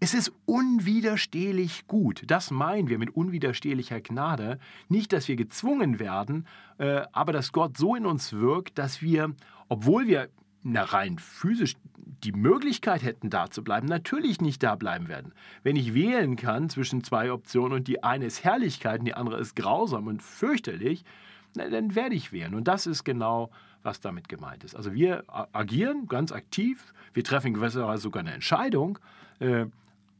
Es 0.00 0.12
ist 0.12 0.32
unwiderstehlich 0.44 1.86
gut. 1.86 2.24
Das 2.26 2.50
meinen 2.50 2.90
wir 2.90 2.98
mit 2.98 3.16
unwiderstehlicher 3.16 4.02
Gnade. 4.02 4.58
Nicht, 4.90 5.14
dass 5.14 5.26
wir 5.26 5.36
gezwungen 5.36 5.98
werden, 5.98 6.46
äh, 6.76 7.00
aber 7.12 7.32
dass 7.32 7.52
Gott 7.52 7.78
so 7.78 7.94
in 7.94 8.04
uns 8.04 8.34
wirkt, 8.34 8.76
dass 8.76 9.00
wir, 9.00 9.34
obwohl 9.70 10.08
wir 10.08 10.28
na, 10.62 10.82
rein 10.82 11.18
physisch 11.18 11.72
die 11.96 12.32
Möglichkeit 12.32 13.02
hätten, 13.02 13.30
da 13.30 13.48
zu 13.48 13.64
bleiben, 13.64 13.86
natürlich 13.86 14.42
nicht 14.42 14.62
da 14.62 14.74
bleiben 14.74 15.08
werden. 15.08 15.32
Wenn 15.62 15.76
ich 15.76 15.94
wählen 15.94 16.36
kann 16.36 16.68
zwischen 16.68 17.02
zwei 17.02 17.32
Optionen 17.32 17.72
und 17.72 17.88
die 17.88 18.02
eine 18.02 18.26
ist 18.26 18.44
Herrlichkeit 18.44 18.98
und 18.98 19.06
die 19.06 19.14
andere 19.14 19.40
ist 19.40 19.56
grausam 19.56 20.06
und 20.06 20.22
fürchterlich, 20.22 21.06
na, 21.54 21.66
dann 21.70 21.94
werde 21.94 22.14
ich 22.14 22.30
wählen. 22.30 22.54
Und 22.54 22.68
das 22.68 22.86
ist 22.86 23.04
genau 23.04 23.50
was 23.82 24.00
damit 24.00 24.28
gemeint 24.28 24.64
ist. 24.64 24.74
Also 24.74 24.92
wir 24.92 25.24
agieren 25.52 26.06
ganz 26.06 26.32
aktiv, 26.32 26.92
wir 27.14 27.24
treffen 27.24 27.48
in 27.48 27.54
gewisser 27.54 27.86
Weise 27.86 28.02
sogar 28.02 28.20
eine 28.20 28.32
Entscheidung, 28.32 28.98
äh, 29.38 29.66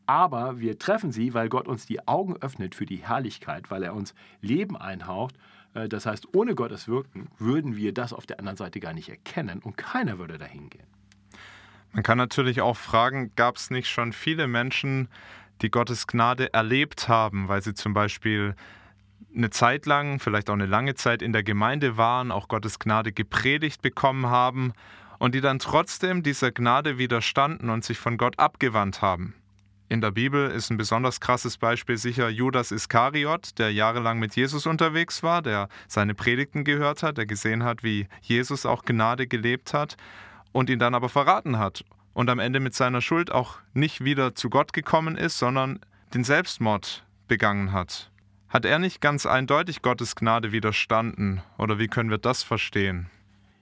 aber 0.07 0.59
wir 0.59 0.79
treffen 0.79 1.13
sie, 1.13 1.35
weil 1.35 1.49
Gott 1.49 1.69
uns 1.69 1.87
die 1.87 2.09
Augen 2.09 2.37
öffnet 2.39 2.75
für 2.75 2.87
die 2.87 2.97
Herrlichkeit, 2.97 3.71
weil 3.71 3.85
er 3.85 3.95
uns 3.95 4.15
Leben 4.41 4.77
einhaucht. 4.77 5.37
Äh, 5.75 5.89
das 5.89 6.07
heißt, 6.07 6.35
ohne 6.35 6.55
Gottes 6.55 6.89
Wirken 6.89 7.29
würden 7.39 7.77
wir 7.77 7.95
das 7.95 8.13
auf 8.13 8.27
der 8.27 8.39
anderen 8.39 8.57
Seite 8.57 8.81
gar 8.81 8.93
nicht 8.93 9.09
erkennen 9.09 9.61
und 9.61 9.77
keiner 9.77 10.19
würde 10.19 10.39
dahin 10.39 10.69
gehen. 10.71 10.87
Man 11.93 12.03
kann 12.03 12.19
natürlich 12.19 12.61
auch 12.61 12.77
fragen, 12.77 13.33
gab 13.37 13.57
es 13.57 13.71
nicht 13.71 13.89
schon 13.89 14.13
viele 14.13 14.47
Menschen, 14.47 15.09
die 15.63 15.71
Gottes 15.71 16.07
Gnade 16.07 16.53
erlebt 16.53 17.09
haben, 17.09 17.49
weil 17.49 17.63
sie 17.63 17.75
zum 17.75 17.95
Beispiel 17.95 18.55
eine 19.35 19.51
Zeit 19.51 19.87
lang, 19.87 20.19
vielleicht 20.19 20.51
auch 20.51 20.55
eine 20.55 20.67
lange 20.67 20.95
Zeit 20.95 21.23
in 21.23 21.33
der 21.33 21.43
Gemeinde 21.43 21.97
waren, 21.97 22.31
auch 22.31 22.49
Gottes 22.49 22.79
Gnade 22.79 23.13
gepredigt 23.13 23.83
bekommen 23.83 24.27
haben 24.27 24.73
und 25.19 25.35
die 25.35 25.41
dann 25.41 25.59
trotzdem 25.59 26.23
dieser 26.23 26.51
Gnade 26.51 26.99
widerstanden 26.99 27.71
und 27.71 27.85
sich 27.85 27.99
von 27.99 28.17
Gott 28.17 28.39
abgewandt 28.39 29.03
haben. 29.03 29.35
In 29.89 30.01
der 30.01 30.13
Bibel 30.13 30.49
ist 30.51 30.71
ein 30.71 30.77
besonders 30.77 31.21
krasses 31.21 31.59
Beispiel 31.59 31.97
sicher 31.97 32.29
Judas 32.29 32.71
Iskariot, 32.71 33.59
der 33.59 33.73
jahrelang 33.73 34.21
mit 34.21 34.37
Jesus 34.37 34.67
unterwegs 34.67 35.25
war, 35.25 35.43
der 35.43 35.69
seine 35.89 36.15
Predigten 36.15 36.63
gehört 36.63 37.03
hat, 37.03 37.19
der 37.19 37.27
gesehen 37.27 37.65
hat, 37.65 37.83
wie 37.83 38.07
Jesus 38.23 38.67
auch 38.67 38.85
Gnade 38.85 39.27
gelebt 39.27 39.75
hat 39.75 39.97
und 40.53 40.71
ihn 40.71 40.79
dann 40.79 40.95
aber 40.95 41.09
verraten 41.09 41.59
hat 41.59 41.85
und 42.13 42.31
am 42.31 42.39
Ende 42.39 42.61
mit 42.61 42.75
seiner 42.75 43.01
Schuld 43.01 43.33
auch 43.33 43.59
nicht 43.73 44.05
wieder 44.05 44.35
zu 44.35 44.49
Gott 44.49 44.73
gekommen 44.73 45.17
ist, 45.17 45.39
sondern 45.39 45.81
den 46.15 46.23
Selbstmord 46.23 47.05
begangen 47.27 47.73
hat. 47.73 48.10
Hat 48.51 48.65
er 48.65 48.81
nicht 48.81 49.01
ganz 49.01 49.27
eindeutig 49.27 49.81
Gottes 49.81 50.17
Gnade 50.17 50.51
widerstanden? 50.51 51.41
Oder 51.57 51.79
wie 51.79 51.87
können 51.87 52.11
wir 52.11 52.19
das 52.19 52.43
verstehen? 52.43 53.07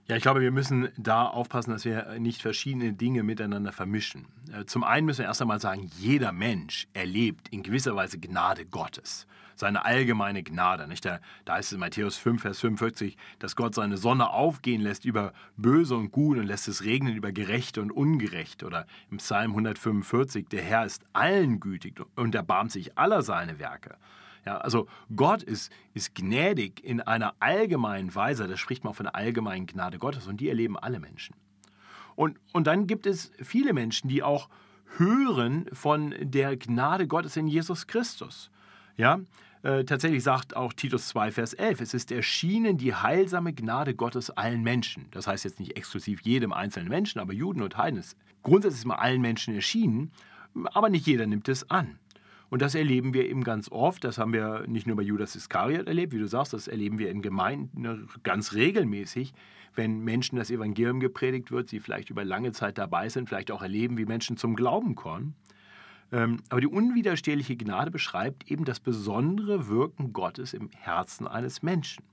Ja, 0.07 0.15
ich 0.15 0.23
glaube, 0.23 0.41
wir 0.41 0.49
müssen 0.49 0.89
da 0.97 1.27
aufpassen, 1.27 1.69
dass 1.69 1.85
wir 1.85 2.17
nicht 2.17 2.41
verschiedene 2.41 2.93
Dinge 2.93 3.21
miteinander 3.21 3.71
vermischen. 3.71 4.25
Äh, 4.51 4.65
zum 4.65 4.83
einen 4.83 5.05
müssen 5.05 5.19
wir 5.19 5.25
erst 5.25 5.43
einmal 5.43 5.59
sagen, 5.59 5.91
jeder 5.99 6.31
Mensch 6.31 6.87
erlebt 6.93 7.49
in 7.49 7.61
gewisser 7.61 7.95
Weise 7.95 8.17
Gnade 8.17 8.65
Gottes. 8.65 9.27
Seine 9.55 9.85
allgemeine 9.85 10.41
Gnade. 10.41 10.87
Nicht? 10.87 11.05
Da, 11.05 11.19
da 11.45 11.53
heißt 11.53 11.67
es 11.67 11.73
in 11.73 11.79
Matthäus 11.79 12.17
5, 12.17 12.41
Vers 12.41 12.59
45, 12.59 13.15
dass 13.37 13.55
Gott 13.55 13.75
seine 13.75 13.97
Sonne 13.97 14.31
aufgehen 14.31 14.81
lässt 14.81 15.05
über 15.05 15.33
Böse 15.55 15.95
und 15.97 16.11
Gut 16.11 16.39
und 16.39 16.47
lässt 16.47 16.67
es 16.67 16.83
regnen 16.83 17.15
über 17.15 17.31
Gerechte 17.31 17.79
und 17.83 17.91
Ungerecht. 17.91 18.63
Oder 18.63 18.87
im 19.11 19.17
Psalm 19.17 19.51
145, 19.51 20.47
der 20.47 20.63
Herr 20.63 20.83
ist 20.83 21.03
allen 21.13 21.59
gütig 21.59 22.01
und 22.15 22.33
erbarmt 22.33 22.71
sich 22.71 22.97
aller 22.97 23.21
seine 23.21 23.59
Werke. 23.59 23.95
Ja, 24.45 24.57
also 24.57 24.87
Gott 25.15 25.43
ist, 25.43 25.71
ist 25.93 26.15
gnädig 26.15 26.83
in 26.83 27.01
einer 27.01 27.35
allgemeinen 27.39 28.13
Weise, 28.15 28.47
da 28.47 28.57
spricht 28.57 28.83
man 28.83 28.93
von 28.93 29.05
der 29.05 29.15
allgemeinen 29.15 29.67
Gnade 29.67 29.99
Gottes 29.99 30.27
und 30.27 30.39
die 30.39 30.49
erleben 30.49 30.77
alle 30.77 30.99
Menschen. 30.99 31.35
Und, 32.15 32.37
und 32.53 32.67
dann 32.67 32.87
gibt 32.87 33.05
es 33.05 33.31
viele 33.41 33.73
Menschen, 33.73 34.09
die 34.09 34.23
auch 34.23 34.49
hören 34.97 35.65
von 35.71 36.13
der 36.19 36.57
Gnade 36.57 37.07
Gottes 37.07 37.37
in 37.37 37.47
Jesus 37.47 37.87
Christus. 37.87 38.49
Ja, 38.97 39.19
äh, 39.61 39.83
tatsächlich 39.83 40.23
sagt 40.23 40.55
auch 40.55 40.73
Titus 40.73 41.09
2, 41.09 41.31
Vers 41.31 41.53
11, 41.53 41.81
es 41.81 41.93
ist 41.93 42.11
erschienen 42.11 42.77
die 42.77 42.93
heilsame 42.93 43.53
Gnade 43.53 43.93
Gottes 43.93 44.29
allen 44.29 44.63
Menschen. 44.63 45.07
Das 45.11 45.27
heißt 45.27 45.43
jetzt 45.43 45.59
nicht 45.59 45.75
exklusiv 45.75 46.21
jedem 46.21 46.53
einzelnen 46.53 46.89
Menschen, 46.89 47.19
aber 47.19 47.33
Juden 47.33 47.61
und 47.61 47.77
Heiden 47.77 47.99
ist 47.99 48.17
grundsätzlich 48.41 48.85
mal 48.85 48.95
allen 48.95 49.21
Menschen 49.21 49.53
erschienen, 49.53 50.11
aber 50.73 50.89
nicht 50.89 51.05
jeder 51.05 51.27
nimmt 51.27 51.49
es 51.49 51.69
an. 51.69 51.99
Und 52.49 52.61
das 52.61 52.75
erleben 52.75 53.13
wir 53.13 53.29
eben 53.29 53.43
ganz 53.43 53.71
oft. 53.71 54.03
Das 54.03 54.17
haben 54.17 54.33
wir 54.33 54.65
nicht 54.67 54.87
nur 54.87 54.95
bei 54.95 55.03
Judas 55.03 55.35
Iskariot 55.35 55.87
erlebt, 55.87 56.13
wie 56.13 56.19
du 56.19 56.27
sagst, 56.27 56.53
das 56.53 56.67
erleben 56.67 56.97
wir 56.97 57.09
in 57.11 57.21
Gemeinden 57.21 58.07
ganz 58.23 58.53
regelmäßig, 58.53 59.33
wenn 59.75 59.99
Menschen 59.99 60.37
das 60.37 60.49
Evangelium 60.49 60.99
gepredigt 60.99 61.51
wird, 61.51 61.69
sie 61.69 61.79
vielleicht 61.79 62.09
über 62.09 62.25
lange 62.25 62.51
Zeit 62.51 62.77
dabei 62.77 63.07
sind, 63.09 63.29
vielleicht 63.29 63.51
auch 63.51 63.61
erleben, 63.61 63.97
wie 63.97 64.05
Menschen 64.05 64.35
zum 64.35 64.55
Glauben 64.55 64.95
kommen. 64.95 65.35
Ähm, 66.11 66.41
aber 66.49 66.61
die 66.61 66.67
unwiderstehliche 66.67 67.55
Gnade 67.55 67.91
beschreibt 67.91 68.49
eben 68.49 68.65
das 68.65 68.79
besondere 68.79 69.67
Wirken 69.67 70.11
Gottes 70.11 70.53
im 70.53 70.69
Herzen 70.71 71.27
eines 71.27 71.61
Menschen. 71.61 72.03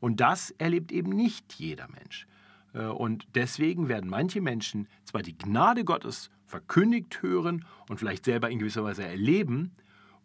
Und 0.00 0.20
das 0.20 0.50
erlebt 0.52 0.92
eben 0.92 1.10
nicht 1.10 1.52
jeder 1.54 1.88
Mensch. 1.88 2.26
Äh, 2.72 2.86
und 2.86 3.26
deswegen 3.34 3.88
werden 3.88 4.08
manche 4.08 4.40
Menschen 4.40 4.88
zwar 5.04 5.22
die 5.22 5.36
Gnade 5.36 5.84
Gottes 5.84 6.30
verkündigt 6.54 7.20
hören 7.20 7.64
und 7.88 7.98
vielleicht 7.98 8.24
selber 8.24 8.48
in 8.48 8.60
gewisser 8.60 8.84
Weise 8.84 9.04
erleben, 9.04 9.72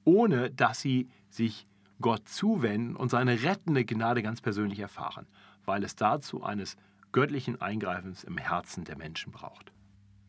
ohne 0.04 0.52
dass 0.52 0.80
sie 0.80 1.10
sich 1.32 1.66
Gott 2.02 2.30
zuwenden 2.30 2.96
und 2.96 3.10
seine 3.10 3.42
rettende 3.42 3.84
Gnade 3.84 4.22
ganz 4.22 4.40
persönlich 4.40 4.78
erfahren, 4.78 5.26
weil 5.66 5.84
es 5.84 5.96
dazu 5.96 6.44
eines 6.44 6.78
göttlichen 7.12 7.60
Eingreifens 7.60 8.24
im 8.24 8.38
Herzen 8.38 8.84
der 8.84 8.96
Menschen 8.96 9.32
braucht. 9.32 9.72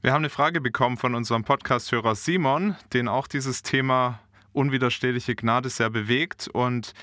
Wir 0.01 0.13
haben 0.13 0.23
eine 0.23 0.31
Frage 0.31 0.63
bekommen 0.63 0.97
von 0.97 1.15
unserem 1.15 1.45
Podcast-Hörer 1.45 2.15
Simon, 2.15 2.77
den 2.95 3.07
auch 3.07 3.27
dieses 3.27 3.63
Thema 3.63 4.21
unwiderstehliche 4.55 5.35
Gnade 5.35 5.69
sehr 5.69 5.91
bewegt 5.91 6.49
und 6.49 6.95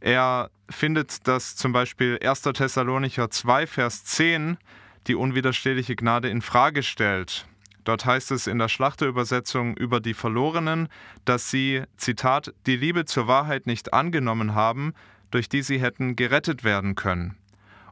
er 0.00 0.50
findet, 0.68 1.26
dass 1.26 1.56
zum 1.56 1.72
Beispiel 1.72 2.18
1. 2.22 2.42
Thessalonicher 2.42 3.30
2, 3.30 3.66
Vers 3.66 4.04
10 4.04 4.58
die 5.06 5.14
unwiderstehliche 5.14 5.96
Gnade 5.96 6.28
in 6.28 6.42
Frage 6.42 6.82
stellt. 6.82 7.46
Dort 7.84 8.06
heißt 8.06 8.30
es 8.30 8.46
in 8.46 8.58
der 8.58 8.68
Schlachterübersetzung 8.68 9.76
über 9.76 10.00
die 10.00 10.14
Verlorenen, 10.14 10.88
dass 11.24 11.50
sie, 11.50 11.82
Zitat, 11.96 12.54
die 12.66 12.76
Liebe 12.76 13.04
zur 13.04 13.28
Wahrheit 13.28 13.66
nicht 13.66 13.92
angenommen 13.92 14.54
haben, 14.54 14.94
durch 15.30 15.48
die 15.48 15.62
sie 15.62 15.80
hätten 15.80 16.16
gerettet 16.16 16.64
werden 16.64 16.94
können. 16.94 17.36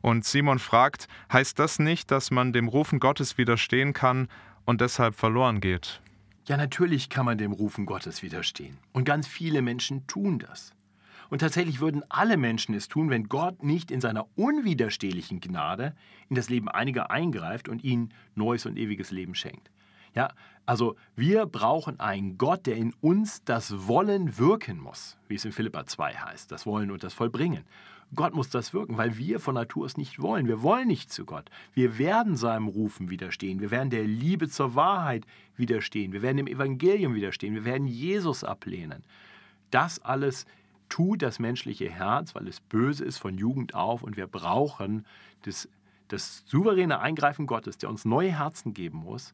Und 0.00 0.24
Simon 0.24 0.58
fragt, 0.58 1.08
heißt 1.32 1.58
das 1.58 1.78
nicht, 1.78 2.10
dass 2.10 2.30
man 2.30 2.52
dem 2.52 2.68
Rufen 2.68 3.00
Gottes 3.00 3.38
widerstehen 3.38 3.92
kann 3.92 4.28
und 4.64 4.80
deshalb 4.80 5.14
verloren 5.14 5.60
geht? 5.60 6.00
Ja, 6.48 6.56
natürlich 6.56 7.08
kann 7.08 7.24
man 7.24 7.38
dem 7.38 7.52
Rufen 7.52 7.86
Gottes 7.86 8.22
widerstehen. 8.22 8.78
Und 8.92 9.04
ganz 9.04 9.28
viele 9.28 9.62
Menschen 9.62 10.06
tun 10.08 10.40
das. 10.40 10.72
Und 11.30 11.38
tatsächlich 11.38 11.80
würden 11.80 12.02
alle 12.08 12.36
Menschen 12.36 12.74
es 12.74 12.88
tun, 12.88 13.10
wenn 13.10 13.28
Gott 13.28 13.62
nicht 13.62 13.90
in 13.90 14.00
seiner 14.00 14.26
unwiderstehlichen 14.36 15.40
Gnade 15.40 15.94
in 16.28 16.36
das 16.36 16.50
Leben 16.50 16.68
einiger 16.68 17.10
eingreift 17.10 17.68
und 17.68 17.84
ihnen 17.84 18.12
neues 18.34 18.66
und 18.66 18.76
ewiges 18.76 19.12
Leben 19.12 19.34
schenkt. 19.34 19.70
Ja, 20.14 20.32
also 20.66 20.96
wir 21.16 21.46
brauchen 21.46 21.98
einen 22.00 22.38
Gott, 22.38 22.66
der 22.66 22.76
in 22.76 22.92
uns 23.00 23.44
das 23.44 23.88
Wollen 23.88 24.38
wirken 24.38 24.78
muss, 24.78 25.16
wie 25.28 25.34
es 25.34 25.44
in 25.44 25.52
Philippa 25.52 25.86
2 25.86 26.14
heißt, 26.14 26.52
das 26.52 26.66
Wollen 26.66 26.90
und 26.90 27.02
das 27.02 27.14
Vollbringen. 27.14 27.64
Gott 28.14 28.34
muss 28.34 28.50
das 28.50 28.74
wirken, 28.74 28.98
weil 28.98 29.16
wir 29.16 29.40
von 29.40 29.54
Natur 29.54 29.86
es 29.86 29.96
nicht 29.96 30.20
wollen. 30.20 30.46
Wir 30.46 30.62
wollen 30.62 30.86
nicht 30.86 31.10
zu 31.10 31.24
Gott. 31.24 31.48
Wir 31.72 31.96
werden 31.96 32.36
seinem 32.36 32.68
Rufen 32.68 33.08
widerstehen. 33.08 33.60
Wir 33.60 33.70
werden 33.70 33.88
der 33.88 34.04
Liebe 34.04 34.50
zur 34.50 34.74
Wahrheit 34.74 35.26
widerstehen. 35.56 36.12
Wir 36.12 36.20
werden 36.20 36.36
dem 36.36 36.46
Evangelium 36.46 37.14
widerstehen. 37.14 37.54
Wir 37.54 37.64
werden 37.64 37.86
Jesus 37.86 38.44
ablehnen. 38.44 39.02
Das 39.70 39.98
alles 40.04 40.44
tut 40.90 41.22
das 41.22 41.38
menschliche 41.38 41.88
Herz, 41.88 42.34
weil 42.34 42.46
es 42.48 42.60
böse 42.60 43.02
ist 43.02 43.16
von 43.16 43.38
Jugend 43.38 43.74
auf 43.74 44.02
und 44.02 44.18
wir 44.18 44.26
brauchen 44.26 45.06
das, 45.42 45.66
das 46.08 46.44
souveräne 46.46 47.00
Eingreifen 47.00 47.46
Gottes, 47.46 47.78
der 47.78 47.88
uns 47.88 48.04
neue 48.04 48.38
Herzen 48.38 48.74
geben 48.74 48.98
muss, 48.98 49.32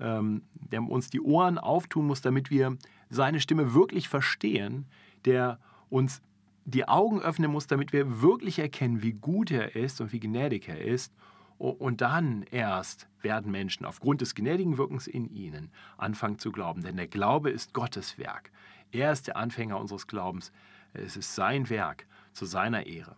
ähm, 0.00 0.42
der 0.52 0.82
uns 0.82 1.10
die 1.10 1.20
Ohren 1.20 1.58
auftun 1.58 2.06
muss, 2.06 2.20
damit 2.20 2.50
wir 2.50 2.76
seine 3.10 3.40
Stimme 3.40 3.74
wirklich 3.74 4.08
verstehen, 4.08 4.86
der 5.24 5.58
uns 5.88 6.22
die 6.64 6.86
Augen 6.86 7.20
öffnen 7.20 7.50
muss, 7.50 7.66
damit 7.66 7.92
wir 7.92 8.20
wirklich 8.20 8.58
erkennen, 8.58 9.02
wie 9.02 9.14
gut 9.14 9.50
er 9.50 9.74
ist 9.74 10.00
und 10.00 10.12
wie 10.12 10.20
gnädig 10.20 10.68
er 10.68 10.80
ist. 10.80 11.14
Und 11.56 12.02
dann 12.02 12.44
erst 12.50 13.08
werden 13.20 13.50
Menschen 13.50 13.84
aufgrund 13.84 14.20
des 14.20 14.34
gnädigen 14.34 14.78
Wirkens 14.78 15.06
in 15.06 15.28
ihnen 15.28 15.70
anfangen 15.96 16.38
zu 16.38 16.52
glauben. 16.52 16.82
Denn 16.82 16.96
der 16.96 17.08
Glaube 17.08 17.50
ist 17.50 17.72
Gottes 17.72 18.18
Werk. 18.18 18.52
Er 18.92 19.10
ist 19.12 19.26
der 19.26 19.36
Anfänger 19.36 19.80
unseres 19.80 20.06
Glaubens. 20.06 20.52
Es 20.92 21.16
ist 21.16 21.34
sein 21.34 21.68
Werk 21.68 22.06
zu 22.32 22.44
seiner 22.44 22.86
Ehre. 22.86 23.16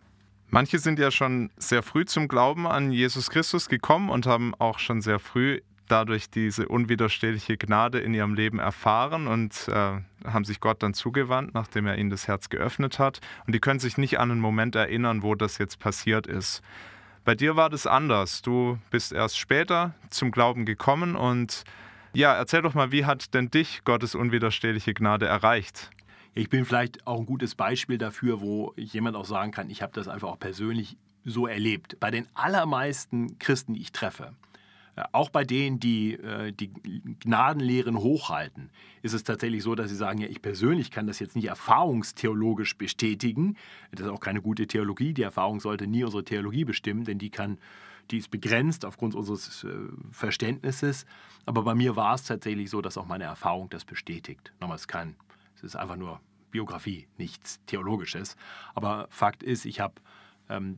Manche 0.49 0.79
sind 0.79 0.97
ja 0.97 1.11
schon 1.11 1.51
sehr 1.57 1.83
früh 1.83 2.03
zum 2.05 2.27
Glauben 2.27 2.67
an 2.67 2.91
Jesus 2.91 3.29
Christus 3.29 3.69
gekommen 3.69 4.09
und 4.09 4.25
haben 4.25 4.53
auch 4.55 4.79
schon 4.79 5.01
sehr 5.01 5.19
früh 5.19 5.61
dadurch 5.91 6.29
diese 6.29 6.67
unwiderstehliche 6.67 7.57
Gnade 7.57 7.99
in 7.99 8.13
ihrem 8.13 8.33
Leben 8.33 8.59
erfahren 8.59 9.27
und 9.27 9.67
äh, 9.67 9.99
haben 10.25 10.45
sich 10.45 10.59
Gott 10.59 10.81
dann 10.81 10.93
zugewandt, 10.93 11.53
nachdem 11.53 11.85
er 11.85 11.97
ihnen 11.97 12.09
das 12.09 12.27
Herz 12.27 12.49
geöffnet 12.49 12.99
hat. 12.99 13.19
Und 13.45 13.53
die 13.53 13.59
können 13.59 13.79
sich 13.79 13.97
nicht 13.97 14.19
an 14.19 14.31
einen 14.31 14.39
Moment 14.39 14.75
erinnern, 14.75 15.21
wo 15.21 15.35
das 15.35 15.57
jetzt 15.57 15.79
passiert 15.79 16.27
ist. 16.27 16.61
Bei 17.23 17.35
dir 17.35 17.55
war 17.55 17.69
das 17.69 17.85
anders. 17.85 18.41
Du 18.41 18.79
bist 18.89 19.11
erst 19.11 19.37
später 19.37 19.93
zum 20.09 20.31
Glauben 20.31 20.65
gekommen 20.65 21.15
und 21.15 21.63
ja, 22.13 22.33
erzähl 22.33 22.61
doch 22.61 22.73
mal, 22.73 22.91
wie 22.91 23.05
hat 23.05 23.33
denn 23.33 23.51
dich 23.51 23.83
Gottes 23.83 24.15
unwiderstehliche 24.15 24.93
Gnade 24.93 25.27
erreicht? 25.27 25.91
Ich 26.33 26.49
bin 26.49 26.65
vielleicht 26.65 27.05
auch 27.05 27.19
ein 27.19 27.25
gutes 27.25 27.55
Beispiel 27.55 27.97
dafür, 27.97 28.41
wo 28.41 28.73
jemand 28.75 29.15
auch 29.17 29.25
sagen 29.25 29.51
kann, 29.51 29.69
ich 29.69 29.81
habe 29.81 29.93
das 29.93 30.07
einfach 30.07 30.29
auch 30.29 30.39
persönlich 30.39 30.97
so 31.25 31.45
erlebt. 31.45 31.99
Bei 31.99 32.09
den 32.09 32.27
allermeisten 32.33 33.37
Christen, 33.37 33.73
die 33.73 33.81
ich 33.81 33.91
treffe, 33.91 34.33
auch 35.11 35.29
bei 35.29 35.43
denen, 35.43 35.79
die 35.79 36.13
äh, 36.13 36.51
die 36.51 36.71
Gnadenlehren 37.19 37.97
hochhalten, 37.97 38.69
ist 39.01 39.13
es 39.13 39.23
tatsächlich 39.23 39.63
so, 39.63 39.75
dass 39.75 39.89
sie 39.89 39.95
sagen, 39.95 40.19
ja, 40.19 40.27
ich 40.27 40.41
persönlich 40.41 40.91
kann 40.91 41.07
das 41.07 41.19
jetzt 41.19 41.35
nicht 41.35 41.45
erfahrungstheologisch 41.45 42.77
bestätigen. 42.77 43.55
Das 43.91 44.05
ist 44.05 44.11
auch 44.11 44.19
keine 44.19 44.41
gute 44.41 44.67
Theologie. 44.67 45.13
Die 45.13 45.23
Erfahrung 45.23 45.59
sollte 45.59 45.87
nie 45.87 46.03
unsere 46.03 46.23
Theologie 46.23 46.65
bestimmen, 46.65 47.05
denn 47.05 47.19
die 47.19 47.29
kann 47.29 47.57
die 48.09 48.17
ist 48.17 48.31
begrenzt 48.31 48.83
aufgrund 48.83 49.15
unseres 49.15 49.63
äh, 49.63 49.69
Verständnisses. 50.11 51.05
Aber 51.45 51.63
bei 51.63 51.75
mir 51.75 51.95
war 51.95 52.15
es 52.15 52.23
tatsächlich 52.23 52.69
so, 52.69 52.81
dass 52.81 52.97
auch 52.97 53.05
meine 53.05 53.23
Erfahrung 53.23 53.69
das 53.69 53.85
bestätigt. 53.85 54.51
Nochmal, 54.59 54.75
es 54.75 54.87
kann 54.87 55.15
es 55.55 55.63
ist 55.63 55.75
einfach 55.75 55.95
nur 55.95 56.19
Biografie, 56.49 57.07
nichts 57.17 57.59
Theologisches. 57.67 58.35
Aber 58.73 59.07
Fakt 59.09 59.43
ist, 59.43 59.65
ich 59.65 59.79
habe 59.79 59.93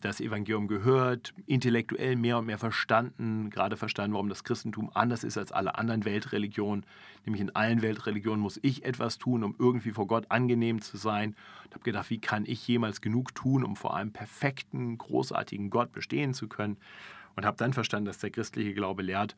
das 0.01 0.21
Evangelium 0.21 0.67
gehört, 0.67 1.33
intellektuell 1.45 2.15
mehr 2.15 2.37
und 2.37 2.45
mehr 2.45 2.57
verstanden, 2.57 3.49
gerade 3.49 3.77
verstanden, 3.77 4.13
warum 4.13 4.29
das 4.29 4.43
Christentum 4.43 4.91
anders 4.93 5.23
ist 5.23 5.37
als 5.37 5.51
alle 5.51 5.75
anderen 5.75 6.05
Weltreligionen. 6.05 6.85
Nämlich 7.25 7.41
in 7.41 7.55
allen 7.55 7.81
Weltreligionen 7.81 8.41
muss 8.41 8.59
ich 8.61 8.85
etwas 8.85 9.17
tun, 9.17 9.43
um 9.43 9.55
irgendwie 9.57 9.91
vor 9.91 10.07
Gott 10.07 10.25
angenehm 10.29 10.81
zu 10.81 10.97
sein. 10.97 11.35
Und 11.65 11.73
habe 11.73 11.83
gedacht, 11.83 12.09
wie 12.09 12.19
kann 12.19 12.45
ich 12.45 12.67
jemals 12.67 13.01
genug 13.01 13.33
tun, 13.33 13.63
um 13.63 13.75
vor 13.75 13.95
einem 13.95 14.11
perfekten, 14.11 14.97
großartigen 14.97 15.69
Gott 15.69 15.91
bestehen 15.91 16.33
zu 16.33 16.47
können? 16.47 16.77
Und 17.35 17.45
habe 17.45 17.57
dann 17.57 17.73
verstanden, 17.73 18.05
dass 18.05 18.19
der 18.19 18.29
christliche 18.29 18.73
Glaube 18.73 19.01
lehrt, 19.01 19.35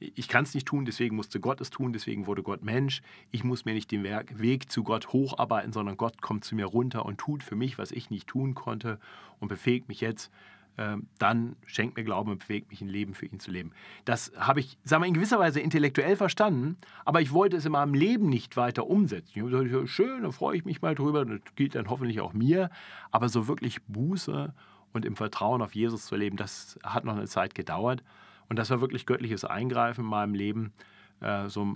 ich 0.00 0.28
kann 0.28 0.44
es 0.44 0.54
nicht 0.54 0.66
tun, 0.66 0.84
deswegen 0.84 1.16
musste 1.16 1.40
Gott 1.40 1.60
es 1.60 1.70
tun, 1.70 1.92
deswegen 1.92 2.26
wurde 2.26 2.42
Gott 2.42 2.62
Mensch. 2.62 3.02
Ich 3.30 3.44
muss 3.44 3.64
mir 3.64 3.74
nicht 3.74 3.90
den 3.90 4.04
Weg 4.04 4.70
zu 4.70 4.84
Gott 4.84 5.12
hocharbeiten, 5.12 5.72
sondern 5.72 5.96
Gott 5.96 6.22
kommt 6.22 6.44
zu 6.44 6.54
mir 6.54 6.66
runter 6.66 7.04
und 7.04 7.18
tut 7.18 7.42
für 7.42 7.56
mich, 7.56 7.78
was 7.78 7.90
ich 7.90 8.10
nicht 8.10 8.28
tun 8.28 8.54
konnte 8.54 8.98
und 9.40 9.48
befähigt 9.48 9.88
mich 9.88 10.00
jetzt, 10.00 10.30
ähm, 10.78 11.08
dann 11.18 11.56
schenkt 11.66 11.96
mir 11.96 12.04
Glauben 12.04 12.30
und 12.30 12.38
bewegt 12.38 12.70
mich 12.70 12.80
ein 12.80 12.88
Leben 12.88 13.12
für 13.14 13.26
ihn 13.26 13.40
zu 13.40 13.50
leben. 13.50 13.72
Das 14.04 14.32
habe 14.38 14.60
ich, 14.60 14.78
sagen 14.84 15.02
wir, 15.02 15.08
in 15.08 15.14
gewisser 15.14 15.40
Weise 15.40 15.58
intellektuell 15.58 16.14
verstanden, 16.14 16.76
aber 17.04 17.20
ich 17.20 17.32
wollte 17.32 17.56
es 17.56 17.64
in 17.64 17.72
meinem 17.72 17.94
Leben 17.94 18.28
nicht 18.28 18.56
weiter 18.56 18.86
umsetzen. 18.86 19.32
Ich 19.34 19.42
habe 19.42 19.64
gesagt, 19.64 19.88
schön, 19.88 20.22
da 20.22 20.30
freue 20.30 20.56
ich 20.56 20.64
mich 20.64 20.80
mal 20.80 20.94
drüber, 20.94 21.24
das 21.24 21.40
gilt 21.56 21.74
dann 21.74 21.90
hoffentlich 21.90 22.20
auch 22.20 22.32
mir, 22.32 22.70
aber 23.10 23.28
so 23.28 23.48
wirklich 23.48 23.82
Buße 23.88 24.54
und 24.92 25.04
im 25.04 25.16
Vertrauen 25.16 25.62
auf 25.62 25.74
Jesus 25.74 26.06
zu 26.06 26.14
leben, 26.14 26.36
das 26.36 26.78
hat 26.84 27.04
noch 27.04 27.16
eine 27.16 27.26
Zeit 27.26 27.56
gedauert. 27.56 28.04
Und 28.48 28.58
das 28.58 28.70
war 28.70 28.80
wirklich 28.80 29.06
göttliches 29.06 29.44
Eingreifen 29.44 30.04
in 30.04 30.10
meinem 30.10 30.34
Leben. 30.34 30.72
Äh, 31.20 31.48
so, 31.48 31.74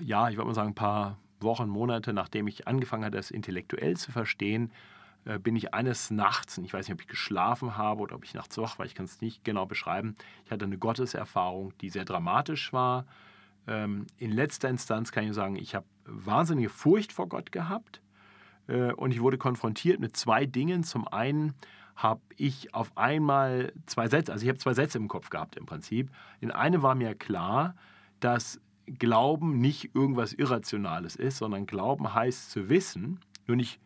ja, 0.00 0.28
ich 0.28 0.36
würde 0.36 0.48
mal 0.48 0.54
sagen, 0.54 0.70
ein 0.70 0.74
paar 0.74 1.18
Wochen, 1.40 1.68
Monate, 1.68 2.12
nachdem 2.12 2.46
ich 2.46 2.68
angefangen 2.68 3.04
hatte, 3.04 3.16
das 3.16 3.30
intellektuell 3.30 3.96
zu 3.96 4.12
verstehen, 4.12 4.70
äh, 5.24 5.38
bin 5.38 5.56
ich 5.56 5.74
eines 5.74 6.10
Nachts, 6.10 6.58
ich 6.58 6.72
weiß 6.72 6.86
nicht, 6.86 6.94
ob 6.94 7.00
ich 7.00 7.08
geschlafen 7.08 7.76
habe 7.76 8.02
oder 8.02 8.16
ob 8.16 8.24
ich 8.24 8.34
nachts 8.34 8.58
wach 8.58 8.78
war, 8.78 8.86
ich 8.86 8.94
kann 8.94 9.04
es 9.04 9.20
nicht 9.20 9.44
genau 9.44 9.66
beschreiben, 9.66 10.14
ich 10.44 10.50
hatte 10.50 10.64
eine 10.64 10.78
Gotteserfahrung, 10.78 11.72
die 11.80 11.90
sehr 11.90 12.04
dramatisch 12.04 12.72
war. 12.72 13.06
Ähm, 13.66 14.06
in 14.18 14.32
letzter 14.32 14.68
Instanz 14.68 15.12
kann 15.12 15.24
ich 15.24 15.34
sagen, 15.34 15.56
ich 15.56 15.74
habe 15.74 15.86
wahnsinnige 16.04 16.68
Furcht 16.68 17.12
vor 17.12 17.28
Gott 17.28 17.52
gehabt 17.52 18.00
äh, 18.66 18.92
und 18.92 19.12
ich 19.12 19.20
wurde 19.20 19.38
konfrontiert 19.38 20.00
mit 20.00 20.16
zwei 20.16 20.46
Dingen. 20.46 20.82
Zum 20.82 21.06
einen 21.06 21.54
habe 22.02 22.20
ich 22.36 22.74
auf 22.74 22.96
einmal 22.96 23.72
zwei 23.86 24.08
Sätze, 24.08 24.32
also 24.32 24.42
ich 24.42 24.48
habe 24.48 24.58
zwei 24.58 24.74
Sätze 24.74 24.98
im 24.98 25.08
Kopf 25.08 25.30
gehabt 25.30 25.56
im 25.56 25.66
Prinzip. 25.66 26.10
In 26.40 26.50
einem 26.50 26.82
war 26.82 26.94
mir 26.94 27.14
klar, 27.14 27.74
dass 28.20 28.60
Glauben 28.86 29.58
nicht 29.58 29.94
irgendwas 29.94 30.32
Irrationales 30.32 31.16
ist, 31.16 31.38
sondern 31.38 31.66
Glauben 31.66 32.12
heißt 32.14 32.50
zu 32.50 32.68
wissen, 32.68 33.20
nur 33.46 33.56
nicht 33.56 33.80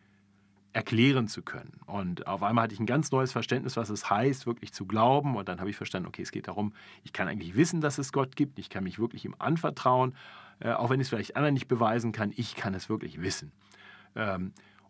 erklären 0.73 1.27
zu 1.27 1.41
können. 1.41 1.79
Und 1.85 2.27
auf 2.27 2.43
einmal 2.43 2.65
hatte 2.65 2.73
ich 2.73 2.79
ein 2.79 2.85
ganz 2.85 3.11
neues 3.11 3.31
Verständnis, 3.31 3.77
was 3.77 3.89
es 3.89 4.09
heißt, 4.09 4.45
wirklich 4.45 4.73
zu 4.73 4.85
glauben. 4.85 5.35
Und 5.35 5.49
dann 5.49 5.59
habe 5.59 5.69
ich 5.69 5.75
verstanden, 5.75 6.07
okay, 6.07 6.21
es 6.21 6.31
geht 6.31 6.47
darum, 6.47 6.73
ich 7.03 7.13
kann 7.13 7.27
eigentlich 7.27 7.55
wissen, 7.55 7.81
dass 7.81 7.97
es 7.97 8.11
Gott 8.11 8.35
gibt, 8.35 8.59
ich 8.59 8.69
kann 8.69 8.83
mich 8.83 8.99
wirklich 8.99 9.25
ihm 9.25 9.35
anvertrauen, 9.39 10.15
äh, 10.59 10.71
auch 10.71 10.89
wenn 10.89 10.99
ich 10.99 11.05
es 11.05 11.09
vielleicht 11.09 11.35
anderen 11.35 11.53
nicht 11.53 11.67
beweisen 11.67 12.11
kann, 12.11 12.31
ich 12.35 12.55
kann 12.55 12.73
es 12.73 12.89
wirklich 12.89 13.21
wissen. 13.21 13.51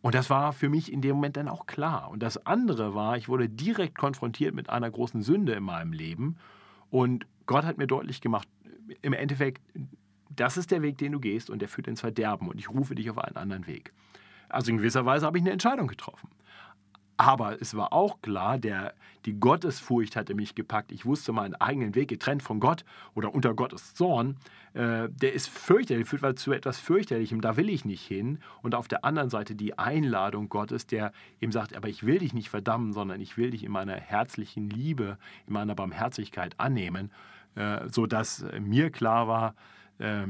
Und 0.01 0.16
das 0.16 0.30
war 0.30 0.54
für 0.54 0.70
mich 0.70 0.92
in 0.92 1.01
dem 1.01 1.16
Moment 1.16 1.38
dann 1.38 1.48
auch 1.48 1.66
klar. 1.66 2.10
Und 2.10 2.22
das 2.22 2.46
andere 2.46 2.94
war, 2.94 3.18
ich 3.18 3.30
wurde 3.30 3.50
direkt 3.50 3.98
konfrontiert 3.98 4.54
mit 4.54 4.70
einer 4.70 4.89
großen 4.89 5.22
Sünde 5.22 5.54
in 5.54 5.63
meinem 5.63 5.92
Leben. 5.92 6.38
Und 6.89 7.25
Gott 7.46 7.66
hat 7.66 7.77
mir 7.77 7.88
deutlich 7.88 8.22
gemacht, 8.22 8.48
im 9.01 9.13
Endeffekt, 9.13 9.62
das 10.30 10.58
ist 10.58 10.72
der 10.72 10.82
Weg, 10.82 10.98
den 10.98 11.13
du 11.13 11.20
gehst 11.20 11.50
und 11.50 11.62
der 11.62 11.68
führt 11.68 11.88
ins 11.88 12.01
Verderben 12.01 12.48
und 12.48 12.60
ich 12.60 12.70
rufe 12.70 12.96
dich 12.96 13.10
auf 13.10 13.18
einen 13.18 13.38
anderen 13.38 13.68
Weg. 13.68 13.92
Also 14.50 14.72
in 14.72 14.77
gewisser 14.77 15.06
Weise 15.06 15.25
habe 15.25 15.38
ich 15.38 15.44
eine 15.44 15.51
Entscheidung 15.51 15.88
getroffen. 15.88 16.30
Aber 17.18 17.60
es 17.60 17.76
war 17.76 17.94
auch 17.94 18.22
klar, 18.22 18.60
der, 18.60 18.94
die 19.26 19.40
Gottesfurcht 19.40 20.16
hatte 20.16 20.36
mich 20.36 20.54
gepackt. 20.54 20.92
Ich 20.92 21.04
wusste 21.04 21.34
meinen 21.34 21.56
eigenen 21.56 21.96
Weg, 21.96 22.10
getrennt 22.10 22.44
von 22.44 22.60
Gott 22.60 22.86
oder 23.16 23.34
unter 23.34 23.56
Gottes 23.56 23.96
Zorn. 23.96 24.38
Äh, 24.76 25.10
der 25.10 25.34
ist 25.34 25.50
fürchterlich, 25.50 26.08
führt 26.08 26.38
zu 26.38 26.52
etwas 26.52 26.80
fürchterlichem, 26.80 27.42
da 27.42 27.58
will 27.58 27.70
ich 27.70 27.86
nicht 27.86 28.06
hin. 28.06 28.38
Und 28.62 28.76
auf 28.76 28.88
der 28.88 29.04
anderen 29.04 29.32
Seite 29.32 29.56
die 29.56 29.80
Einladung 29.80 30.48
Gottes, 30.48 30.86
der 30.86 31.12
ihm 31.40 31.52
sagt, 31.52 31.76
aber 31.76 31.90
ich 31.90 32.06
will 32.06 32.20
dich 32.20 32.36
nicht 32.36 32.50
verdammen, 32.50 32.94
sondern 32.94 33.20
ich 33.20 33.36
will 33.36 33.50
dich 33.50 33.64
in 33.64 33.72
meiner 33.72 33.96
herzlichen 33.96 34.70
Liebe, 34.70 35.18
in 35.48 35.54
meiner 35.54 35.74
Barmherzigkeit 35.74 36.60
annehmen, 36.60 37.12
äh, 37.56 37.90
sodass 37.90 38.46
mir 38.60 38.92
klar 38.92 39.28
war, 39.28 39.56
äh, 39.98 40.28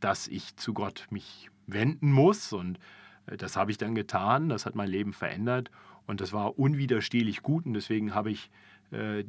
dass 0.00 0.28
ich 0.28 0.54
zu 0.56 0.74
Gott 0.74 1.06
mich 1.08 1.50
wenden 1.66 2.12
muss. 2.12 2.52
Und 2.52 2.78
äh, 3.24 3.38
das 3.38 3.56
habe 3.56 3.70
ich 3.70 3.78
dann 3.78 3.94
getan, 3.94 4.50
das 4.50 4.66
hat 4.66 4.74
mein 4.74 4.90
Leben 4.90 5.14
verändert. 5.14 5.70
Und 6.06 6.20
das 6.20 6.32
war 6.32 6.58
unwiderstehlich 6.58 7.42
gut 7.42 7.66
und 7.66 7.74
deswegen 7.74 8.14
habe 8.14 8.30
ich 8.30 8.50
äh, 8.92 9.24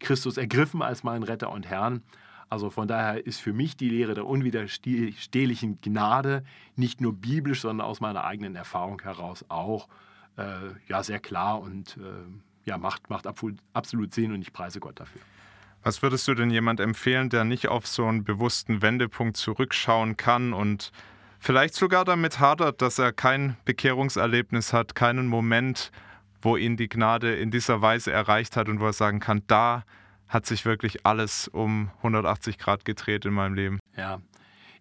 Christus 0.00 0.36
ergriffen 0.36 0.82
als 0.82 1.04
meinen 1.04 1.22
Retter 1.22 1.50
und 1.50 1.66
Herrn. 1.66 2.02
Also 2.48 2.68
von 2.68 2.86
daher 2.86 3.26
ist 3.26 3.40
für 3.40 3.52
mich 3.52 3.76
die 3.76 3.88
Lehre 3.88 4.14
der 4.14 4.26
unwiderstehlichen 4.26 5.80
Gnade 5.80 6.44
nicht 6.76 7.00
nur 7.00 7.14
biblisch, 7.14 7.62
sondern 7.62 7.86
aus 7.86 8.00
meiner 8.00 8.24
eigenen 8.24 8.56
Erfahrung 8.56 9.00
heraus 9.00 9.44
auch 9.48 9.88
äh, 10.36 10.42
ja, 10.86 11.02
sehr 11.02 11.18
klar 11.18 11.60
und 11.60 11.96
äh, 11.96 12.68
ja, 12.68 12.78
macht, 12.78 13.08
macht 13.10 13.26
absolut 13.26 14.14
Sinn 14.14 14.32
und 14.32 14.42
ich 14.42 14.52
preise 14.52 14.80
Gott 14.80 15.00
dafür. 15.00 15.20
Was 15.82 16.02
würdest 16.02 16.28
du 16.28 16.34
denn 16.34 16.50
jemand 16.50 16.78
empfehlen, 16.78 17.28
der 17.28 17.44
nicht 17.44 17.68
auf 17.68 17.86
so 17.86 18.06
einen 18.06 18.22
bewussten 18.22 18.82
Wendepunkt 18.82 19.36
zurückschauen 19.36 20.16
kann 20.16 20.52
und 20.52 20.92
vielleicht 21.42 21.74
sogar 21.74 22.04
damit 22.04 22.38
hadert, 22.38 22.80
dass 22.80 22.98
er 22.98 23.12
kein 23.12 23.56
Bekehrungserlebnis 23.64 24.72
hat, 24.72 24.94
keinen 24.94 25.26
Moment, 25.26 25.90
wo 26.40 26.56
ihn 26.56 26.76
die 26.76 26.88
Gnade 26.88 27.34
in 27.34 27.50
dieser 27.50 27.82
Weise 27.82 28.12
erreicht 28.12 28.56
hat 28.56 28.68
und 28.68 28.80
wo 28.80 28.86
er 28.86 28.92
sagen 28.92 29.20
kann, 29.20 29.42
da 29.48 29.84
hat 30.28 30.46
sich 30.46 30.64
wirklich 30.64 31.04
alles 31.04 31.48
um 31.48 31.90
180 31.98 32.58
Grad 32.58 32.84
gedreht 32.84 33.26
in 33.26 33.34
meinem 33.34 33.54
Leben. 33.54 33.80
Ja, 33.96 34.20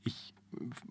ich, 0.04 0.34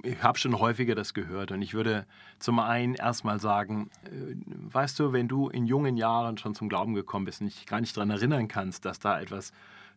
ich 0.02 0.22
habe 0.22 0.38
schon 0.38 0.58
häufiger 0.58 0.94
das 0.94 1.14
gehört 1.14 1.52
und 1.52 1.62
ich 1.62 1.72
würde 1.72 2.04
zum 2.40 2.58
einen 2.58 2.94
erstmal 2.94 3.40
sagen, 3.40 3.90
äh, 4.04 4.34
weißt 4.72 4.98
du, 4.98 5.12
wenn 5.12 5.28
du 5.28 5.48
in 5.48 5.66
jungen 5.66 5.96
Jahren 5.96 6.36
schon 6.36 6.54
zum 6.54 6.68
Glauben 6.68 6.94
gekommen 6.94 7.24
bist 7.24 7.40
und 7.40 7.46
dich 7.46 7.66
gar 7.66 7.80
nicht 7.80 7.96
daran 7.96 8.10
erinnern 8.10 8.48
kannst, 8.48 8.84
dass 8.84 8.98
da 8.98 9.20
etwas 9.20 9.52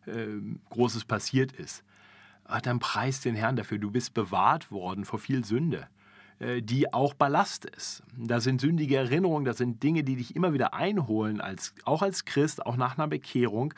äh, 0.06 0.26
Großes 0.70 1.04
passiert 1.04 1.52
ist, 1.52 1.84
Ah, 2.44 2.60
dann 2.60 2.78
preis 2.78 3.20
den 3.20 3.34
Herrn 3.34 3.56
dafür. 3.56 3.78
Du 3.78 3.90
bist 3.90 4.14
bewahrt 4.14 4.70
worden 4.70 5.04
vor 5.04 5.18
viel 5.18 5.44
Sünde, 5.44 5.88
äh, 6.38 6.60
die 6.60 6.92
auch 6.92 7.14
Ballast 7.14 7.64
ist. 7.64 8.02
Da 8.16 8.40
sind 8.40 8.60
sündige 8.60 8.96
Erinnerungen, 8.96 9.44
das 9.44 9.58
sind 9.58 9.82
Dinge, 9.82 10.04
die 10.04 10.16
dich 10.16 10.36
immer 10.36 10.52
wieder 10.52 10.74
einholen, 10.74 11.40
als, 11.40 11.74
auch 11.84 12.02
als 12.02 12.24
Christ, 12.24 12.64
auch 12.64 12.76
nach 12.76 12.98
einer 12.98 13.08
Bekehrung. 13.08 13.72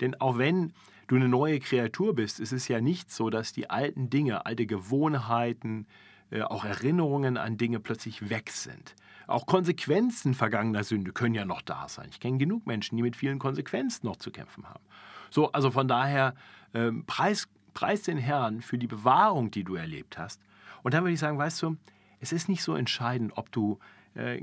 Denn 0.00 0.20
auch 0.20 0.38
wenn 0.38 0.72
du 1.08 1.16
eine 1.16 1.28
neue 1.28 1.58
Kreatur 1.58 2.14
bist, 2.14 2.40
ist 2.40 2.52
es 2.52 2.68
ja 2.68 2.80
nicht 2.80 3.10
so, 3.10 3.28
dass 3.28 3.52
die 3.52 3.70
alten 3.70 4.08
Dinge, 4.08 4.46
alte 4.46 4.66
Gewohnheiten, 4.66 5.86
äh, 6.30 6.42
auch 6.42 6.64
Erinnerungen 6.64 7.36
an 7.36 7.56
Dinge 7.56 7.80
plötzlich 7.80 8.30
weg 8.30 8.50
sind. 8.50 8.94
Auch 9.26 9.46
Konsequenzen 9.46 10.34
vergangener 10.34 10.84
Sünde 10.84 11.12
können 11.12 11.34
ja 11.34 11.44
noch 11.44 11.62
da 11.62 11.88
sein. 11.88 12.08
Ich 12.10 12.20
kenne 12.20 12.38
genug 12.38 12.66
Menschen, 12.66 12.96
die 12.96 13.02
mit 13.02 13.16
vielen 13.16 13.38
Konsequenzen 13.38 14.06
noch 14.06 14.16
zu 14.16 14.30
kämpfen 14.30 14.68
haben. 14.68 14.84
So, 15.30 15.52
also 15.52 15.70
von 15.70 15.88
daher, 15.88 16.34
äh, 16.72 16.90
preis 17.06 17.48
preis 17.74 18.02
den 18.02 18.18
Herrn 18.18 18.62
für 18.62 18.78
die 18.78 18.86
Bewahrung, 18.86 19.50
die 19.50 19.64
du 19.64 19.74
erlebt 19.74 20.18
hast. 20.18 20.40
Und 20.82 20.94
dann 20.94 21.04
würde 21.04 21.14
ich 21.14 21.20
sagen, 21.20 21.38
weißt 21.38 21.62
du, 21.62 21.76
es 22.20 22.32
ist 22.32 22.48
nicht 22.48 22.62
so 22.62 22.74
entscheidend, 22.74 23.32
ob 23.36 23.50
du 23.52 23.78
äh, 24.14 24.40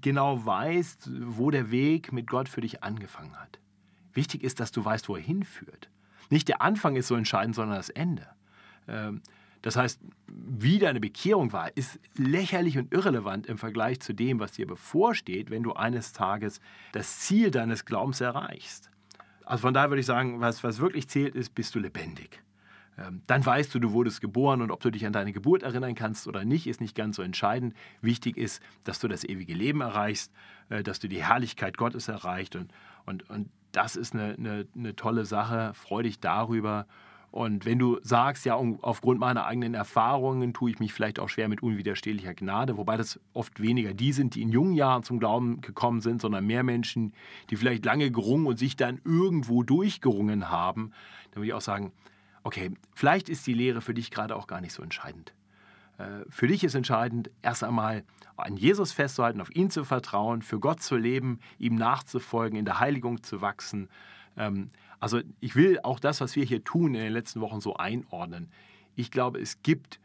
genau 0.00 0.44
weißt, 0.44 1.10
wo 1.22 1.50
der 1.50 1.70
Weg 1.70 2.12
mit 2.12 2.26
Gott 2.28 2.48
für 2.48 2.60
dich 2.60 2.82
angefangen 2.82 3.36
hat. 3.36 3.58
Wichtig 4.12 4.42
ist, 4.42 4.60
dass 4.60 4.72
du 4.72 4.84
weißt, 4.84 5.08
wo 5.08 5.16
er 5.16 5.22
hinführt. 5.22 5.90
Nicht 6.30 6.48
der 6.48 6.62
Anfang 6.62 6.96
ist 6.96 7.08
so 7.08 7.14
entscheidend, 7.14 7.54
sondern 7.54 7.76
das 7.76 7.88
Ende. 7.88 8.26
Ähm, 8.86 9.22
das 9.62 9.76
heißt, 9.76 10.00
wie 10.26 10.78
deine 10.78 11.00
Bekehrung 11.00 11.52
war, 11.52 11.76
ist 11.76 11.98
lächerlich 12.14 12.78
und 12.78 12.92
irrelevant 12.92 13.46
im 13.46 13.58
Vergleich 13.58 14.00
zu 14.00 14.12
dem, 14.12 14.38
was 14.38 14.52
dir 14.52 14.66
bevorsteht, 14.66 15.50
wenn 15.50 15.62
du 15.62 15.72
eines 15.72 16.12
Tages 16.12 16.60
das 16.92 17.18
Ziel 17.18 17.50
deines 17.50 17.84
Glaubens 17.84 18.20
erreichst. 18.20 18.90
Also 19.44 19.62
von 19.62 19.74
daher 19.74 19.90
würde 19.90 20.00
ich 20.00 20.06
sagen, 20.06 20.40
was, 20.40 20.62
was 20.62 20.78
wirklich 20.78 21.08
zählt, 21.08 21.34
ist, 21.34 21.54
bist 21.54 21.74
du 21.74 21.80
lebendig. 21.80 22.42
Ähm, 22.98 23.22
dann 23.26 23.44
weißt 23.44 23.74
du, 23.74 23.78
du 23.78 23.92
wurdest 23.92 24.20
geboren 24.20 24.60
und 24.60 24.70
ob 24.70 24.80
du 24.80 24.90
dich 24.90 25.06
an 25.06 25.12
deine 25.12 25.32
Geburt 25.32 25.62
erinnern 25.62 25.94
kannst 25.94 26.26
oder 26.26 26.44
nicht, 26.44 26.66
ist 26.66 26.80
nicht 26.80 26.96
ganz 26.96 27.16
so 27.16 27.22
entscheidend. 27.22 27.74
Wichtig 28.02 28.36
ist, 28.36 28.62
dass 28.84 28.98
du 28.98 29.08
das 29.08 29.24
ewige 29.24 29.54
Leben 29.54 29.80
erreichst, 29.80 30.32
äh, 30.68 30.82
dass 30.82 30.98
du 30.98 31.08
die 31.08 31.22
Herrlichkeit 31.22 31.76
Gottes 31.76 32.08
erreichst 32.08 32.56
und, 32.56 32.72
und, 33.06 33.28
und 33.30 33.48
das 33.72 33.96
ist 33.96 34.14
eine, 34.14 34.34
eine, 34.34 34.66
eine 34.74 34.96
tolle 34.96 35.24
Sache. 35.24 35.72
Freu 35.74 36.02
dich 36.02 36.20
darüber. 36.20 36.86
Und 37.30 37.66
wenn 37.66 37.78
du 37.78 37.98
sagst, 38.02 38.46
ja, 38.46 38.54
aufgrund 38.54 39.20
meiner 39.20 39.44
eigenen 39.44 39.74
Erfahrungen 39.74 40.54
tue 40.54 40.70
ich 40.70 40.78
mich 40.78 40.94
vielleicht 40.94 41.20
auch 41.20 41.28
schwer 41.28 41.48
mit 41.48 41.62
unwiderstehlicher 41.62 42.32
Gnade, 42.32 42.78
wobei 42.78 42.96
das 42.96 43.20
oft 43.34 43.60
weniger 43.60 43.92
die 43.92 44.12
sind, 44.12 44.34
die 44.34 44.40
in 44.40 44.50
jungen 44.50 44.72
Jahren 44.72 45.02
zum 45.02 45.18
Glauben 45.18 45.60
gekommen 45.60 46.00
sind, 46.00 46.22
sondern 46.22 46.46
mehr 46.46 46.62
Menschen, 46.62 47.12
die 47.50 47.56
vielleicht 47.56 47.84
lange 47.84 48.10
gerungen 48.10 48.46
und 48.46 48.58
sich 48.58 48.76
dann 48.76 49.00
irgendwo 49.04 49.62
durchgerungen 49.62 50.50
haben, 50.50 50.92
dann 51.30 51.42
würde 51.42 51.48
ich 51.48 51.54
auch 51.54 51.60
sagen, 51.60 51.92
okay, 52.42 52.70
vielleicht 52.94 53.28
ist 53.28 53.46
die 53.46 53.54
Lehre 53.54 53.80
für 53.80 53.94
dich 53.94 54.10
gerade 54.10 54.36
auch 54.36 54.46
gar 54.46 54.60
nicht 54.60 54.72
so 54.72 54.82
entscheidend. 54.82 55.34
Äh, 55.98 56.24
für 56.28 56.46
dich 56.46 56.64
ist 56.64 56.74
entscheidend, 56.74 57.30
erst 57.42 57.64
einmal 57.64 58.04
an 58.36 58.56
Jesus 58.56 58.92
festzuhalten, 58.92 59.40
auf 59.40 59.54
ihn 59.54 59.70
zu 59.70 59.84
vertrauen, 59.84 60.42
für 60.42 60.60
Gott 60.60 60.80
zu 60.80 60.96
leben, 60.96 61.40
ihm 61.58 61.74
nachzufolgen, 61.74 62.58
in 62.58 62.64
der 62.64 62.80
Heiligung 62.80 63.22
zu 63.22 63.40
wachsen. 63.40 63.88
Ähm, 64.36 64.70
also 65.00 65.20
ich 65.40 65.56
will 65.56 65.80
auch 65.82 66.00
das, 66.00 66.20
was 66.20 66.36
wir 66.36 66.44
hier 66.44 66.64
tun 66.64 66.94
in 66.94 67.02
den 67.02 67.12
letzten 67.12 67.40
Wochen 67.40 67.60
so 67.60 67.76
einordnen. 67.76 68.50
Ich 68.94 69.10
glaube, 69.10 69.40
es 69.40 69.62
gibt 69.62 70.00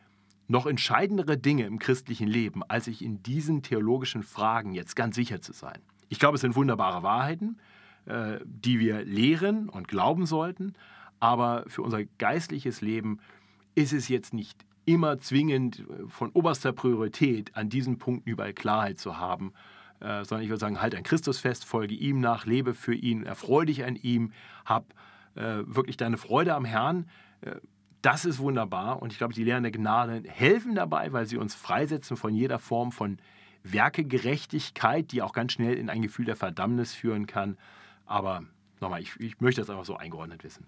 noch 0.48 0.66
entscheidendere 0.66 1.38
Dinge 1.38 1.66
im 1.66 1.80
christlichen 1.80 2.28
Leben, 2.28 2.64
als 2.68 2.86
sich 2.86 3.04
in 3.04 3.24
diesen 3.24 3.64
theologischen 3.64 4.24
Fragen 4.24 4.74
jetzt 4.74 4.96
ganz 4.96 5.16
sicher 5.16 5.42
zu 5.42 5.54
sein. 5.54 5.80
Ich 6.10 6.20
glaube, 6.20 6.36
es 6.36 6.42
sind 6.42 6.56
wunderbare 6.56 7.02
Wahrheiten, 7.02 7.58
äh, 8.06 8.40
die 8.46 8.80
wir 8.80 9.04
lehren 9.06 9.70
und 9.70 9.88
glauben 9.88 10.26
sollten, 10.26 10.74
aber 11.24 11.64
für 11.68 11.84
unser 11.84 12.04
geistliches 12.18 12.82
Leben 12.82 13.22
ist 13.76 13.94
es 13.94 14.10
jetzt 14.10 14.34
nicht 14.34 14.66
immer 14.84 15.20
zwingend 15.20 15.80
äh, 15.80 16.10
von 16.10 16.32
oberster 16.32 16.74
Priorität, 16.74 17.56
an 17.56 17.70
diesen 17.70 17.98
Punkten 17.98 18.30
überall 18.30 18.52
Klarheit 18.52 19.00
zu 19.00 19.18
haben, 19.18 19.54
äh, 20.02 20.26
sondern 20.26 20.44
ich 20.44 20.50
würde 20.50 20.60
sagen, 20.60 20.82
halt 20.82 20.96
an 20.96 21.04
Christus 21.04 21.40
fest, 21.40 21.64
folge 21.64 21.96
ihm 21.96 22.20
nach, 22.20 22.46
lebe 22.46 22.74
für 22.74 22.94
ihn, 22.94 23.24
erfreue 23.24 23.68
dich 23.68 23.86
an 23.86 23.96
ihm, 23.96 24.34
hab 24.66 24.94
äh, 25.36 25.64
wirklich 25.66 25.96
deine 25.96 26.18
Freude 26.18 26.56
am 26.56 26.66
Herrn. 26.66 27.06
Äh, 27.40 27.56
das 28.02 28.26
ist 28.26 28.40
wunderbar 28.40 29.02
und 29.02 29.14
ich 29.14 29.18
glaube, 29.18 29.34
die 29.34 29.46
Lehren 29.46 29.64
der 29.64 29.72
Gnade 29.72 30.24
helfen 30.28 30.76
dabei, 30.76 31.14
weil 31.14 31.26
sie 31.26 31.38
uns 31.38 31.56
freisetzen 31.56 32.18
von 32.18 32.36
jeder 32.36 32.60
Form 32.60 32.92
von 32.92 33.18
Werkegerechtigkeit, 33.64 35.14
die 35.14 35.22
auch 35.22 35.32
ganz 35.32 35.54
schnell 35.54 35.76
in 35.76 35.90
ein 35.90 36.02
Gefühl 36.02 36.26
der 36.26 36.36
Verdammnis 36.36 36.94
führen 36.94 37.28
kann. 37.28 37.58
Aber 38.06 38.44
nochmal, 38.82 39.02
ich, 39.02 39.18
ich 39.22 39.40
möchte 39.40 39.62
das 39.62 39.70
einfach 39.70 39.86
so 39.86 39.96
eingeordnet 39.96 40.44
wissen. 40.44 40.68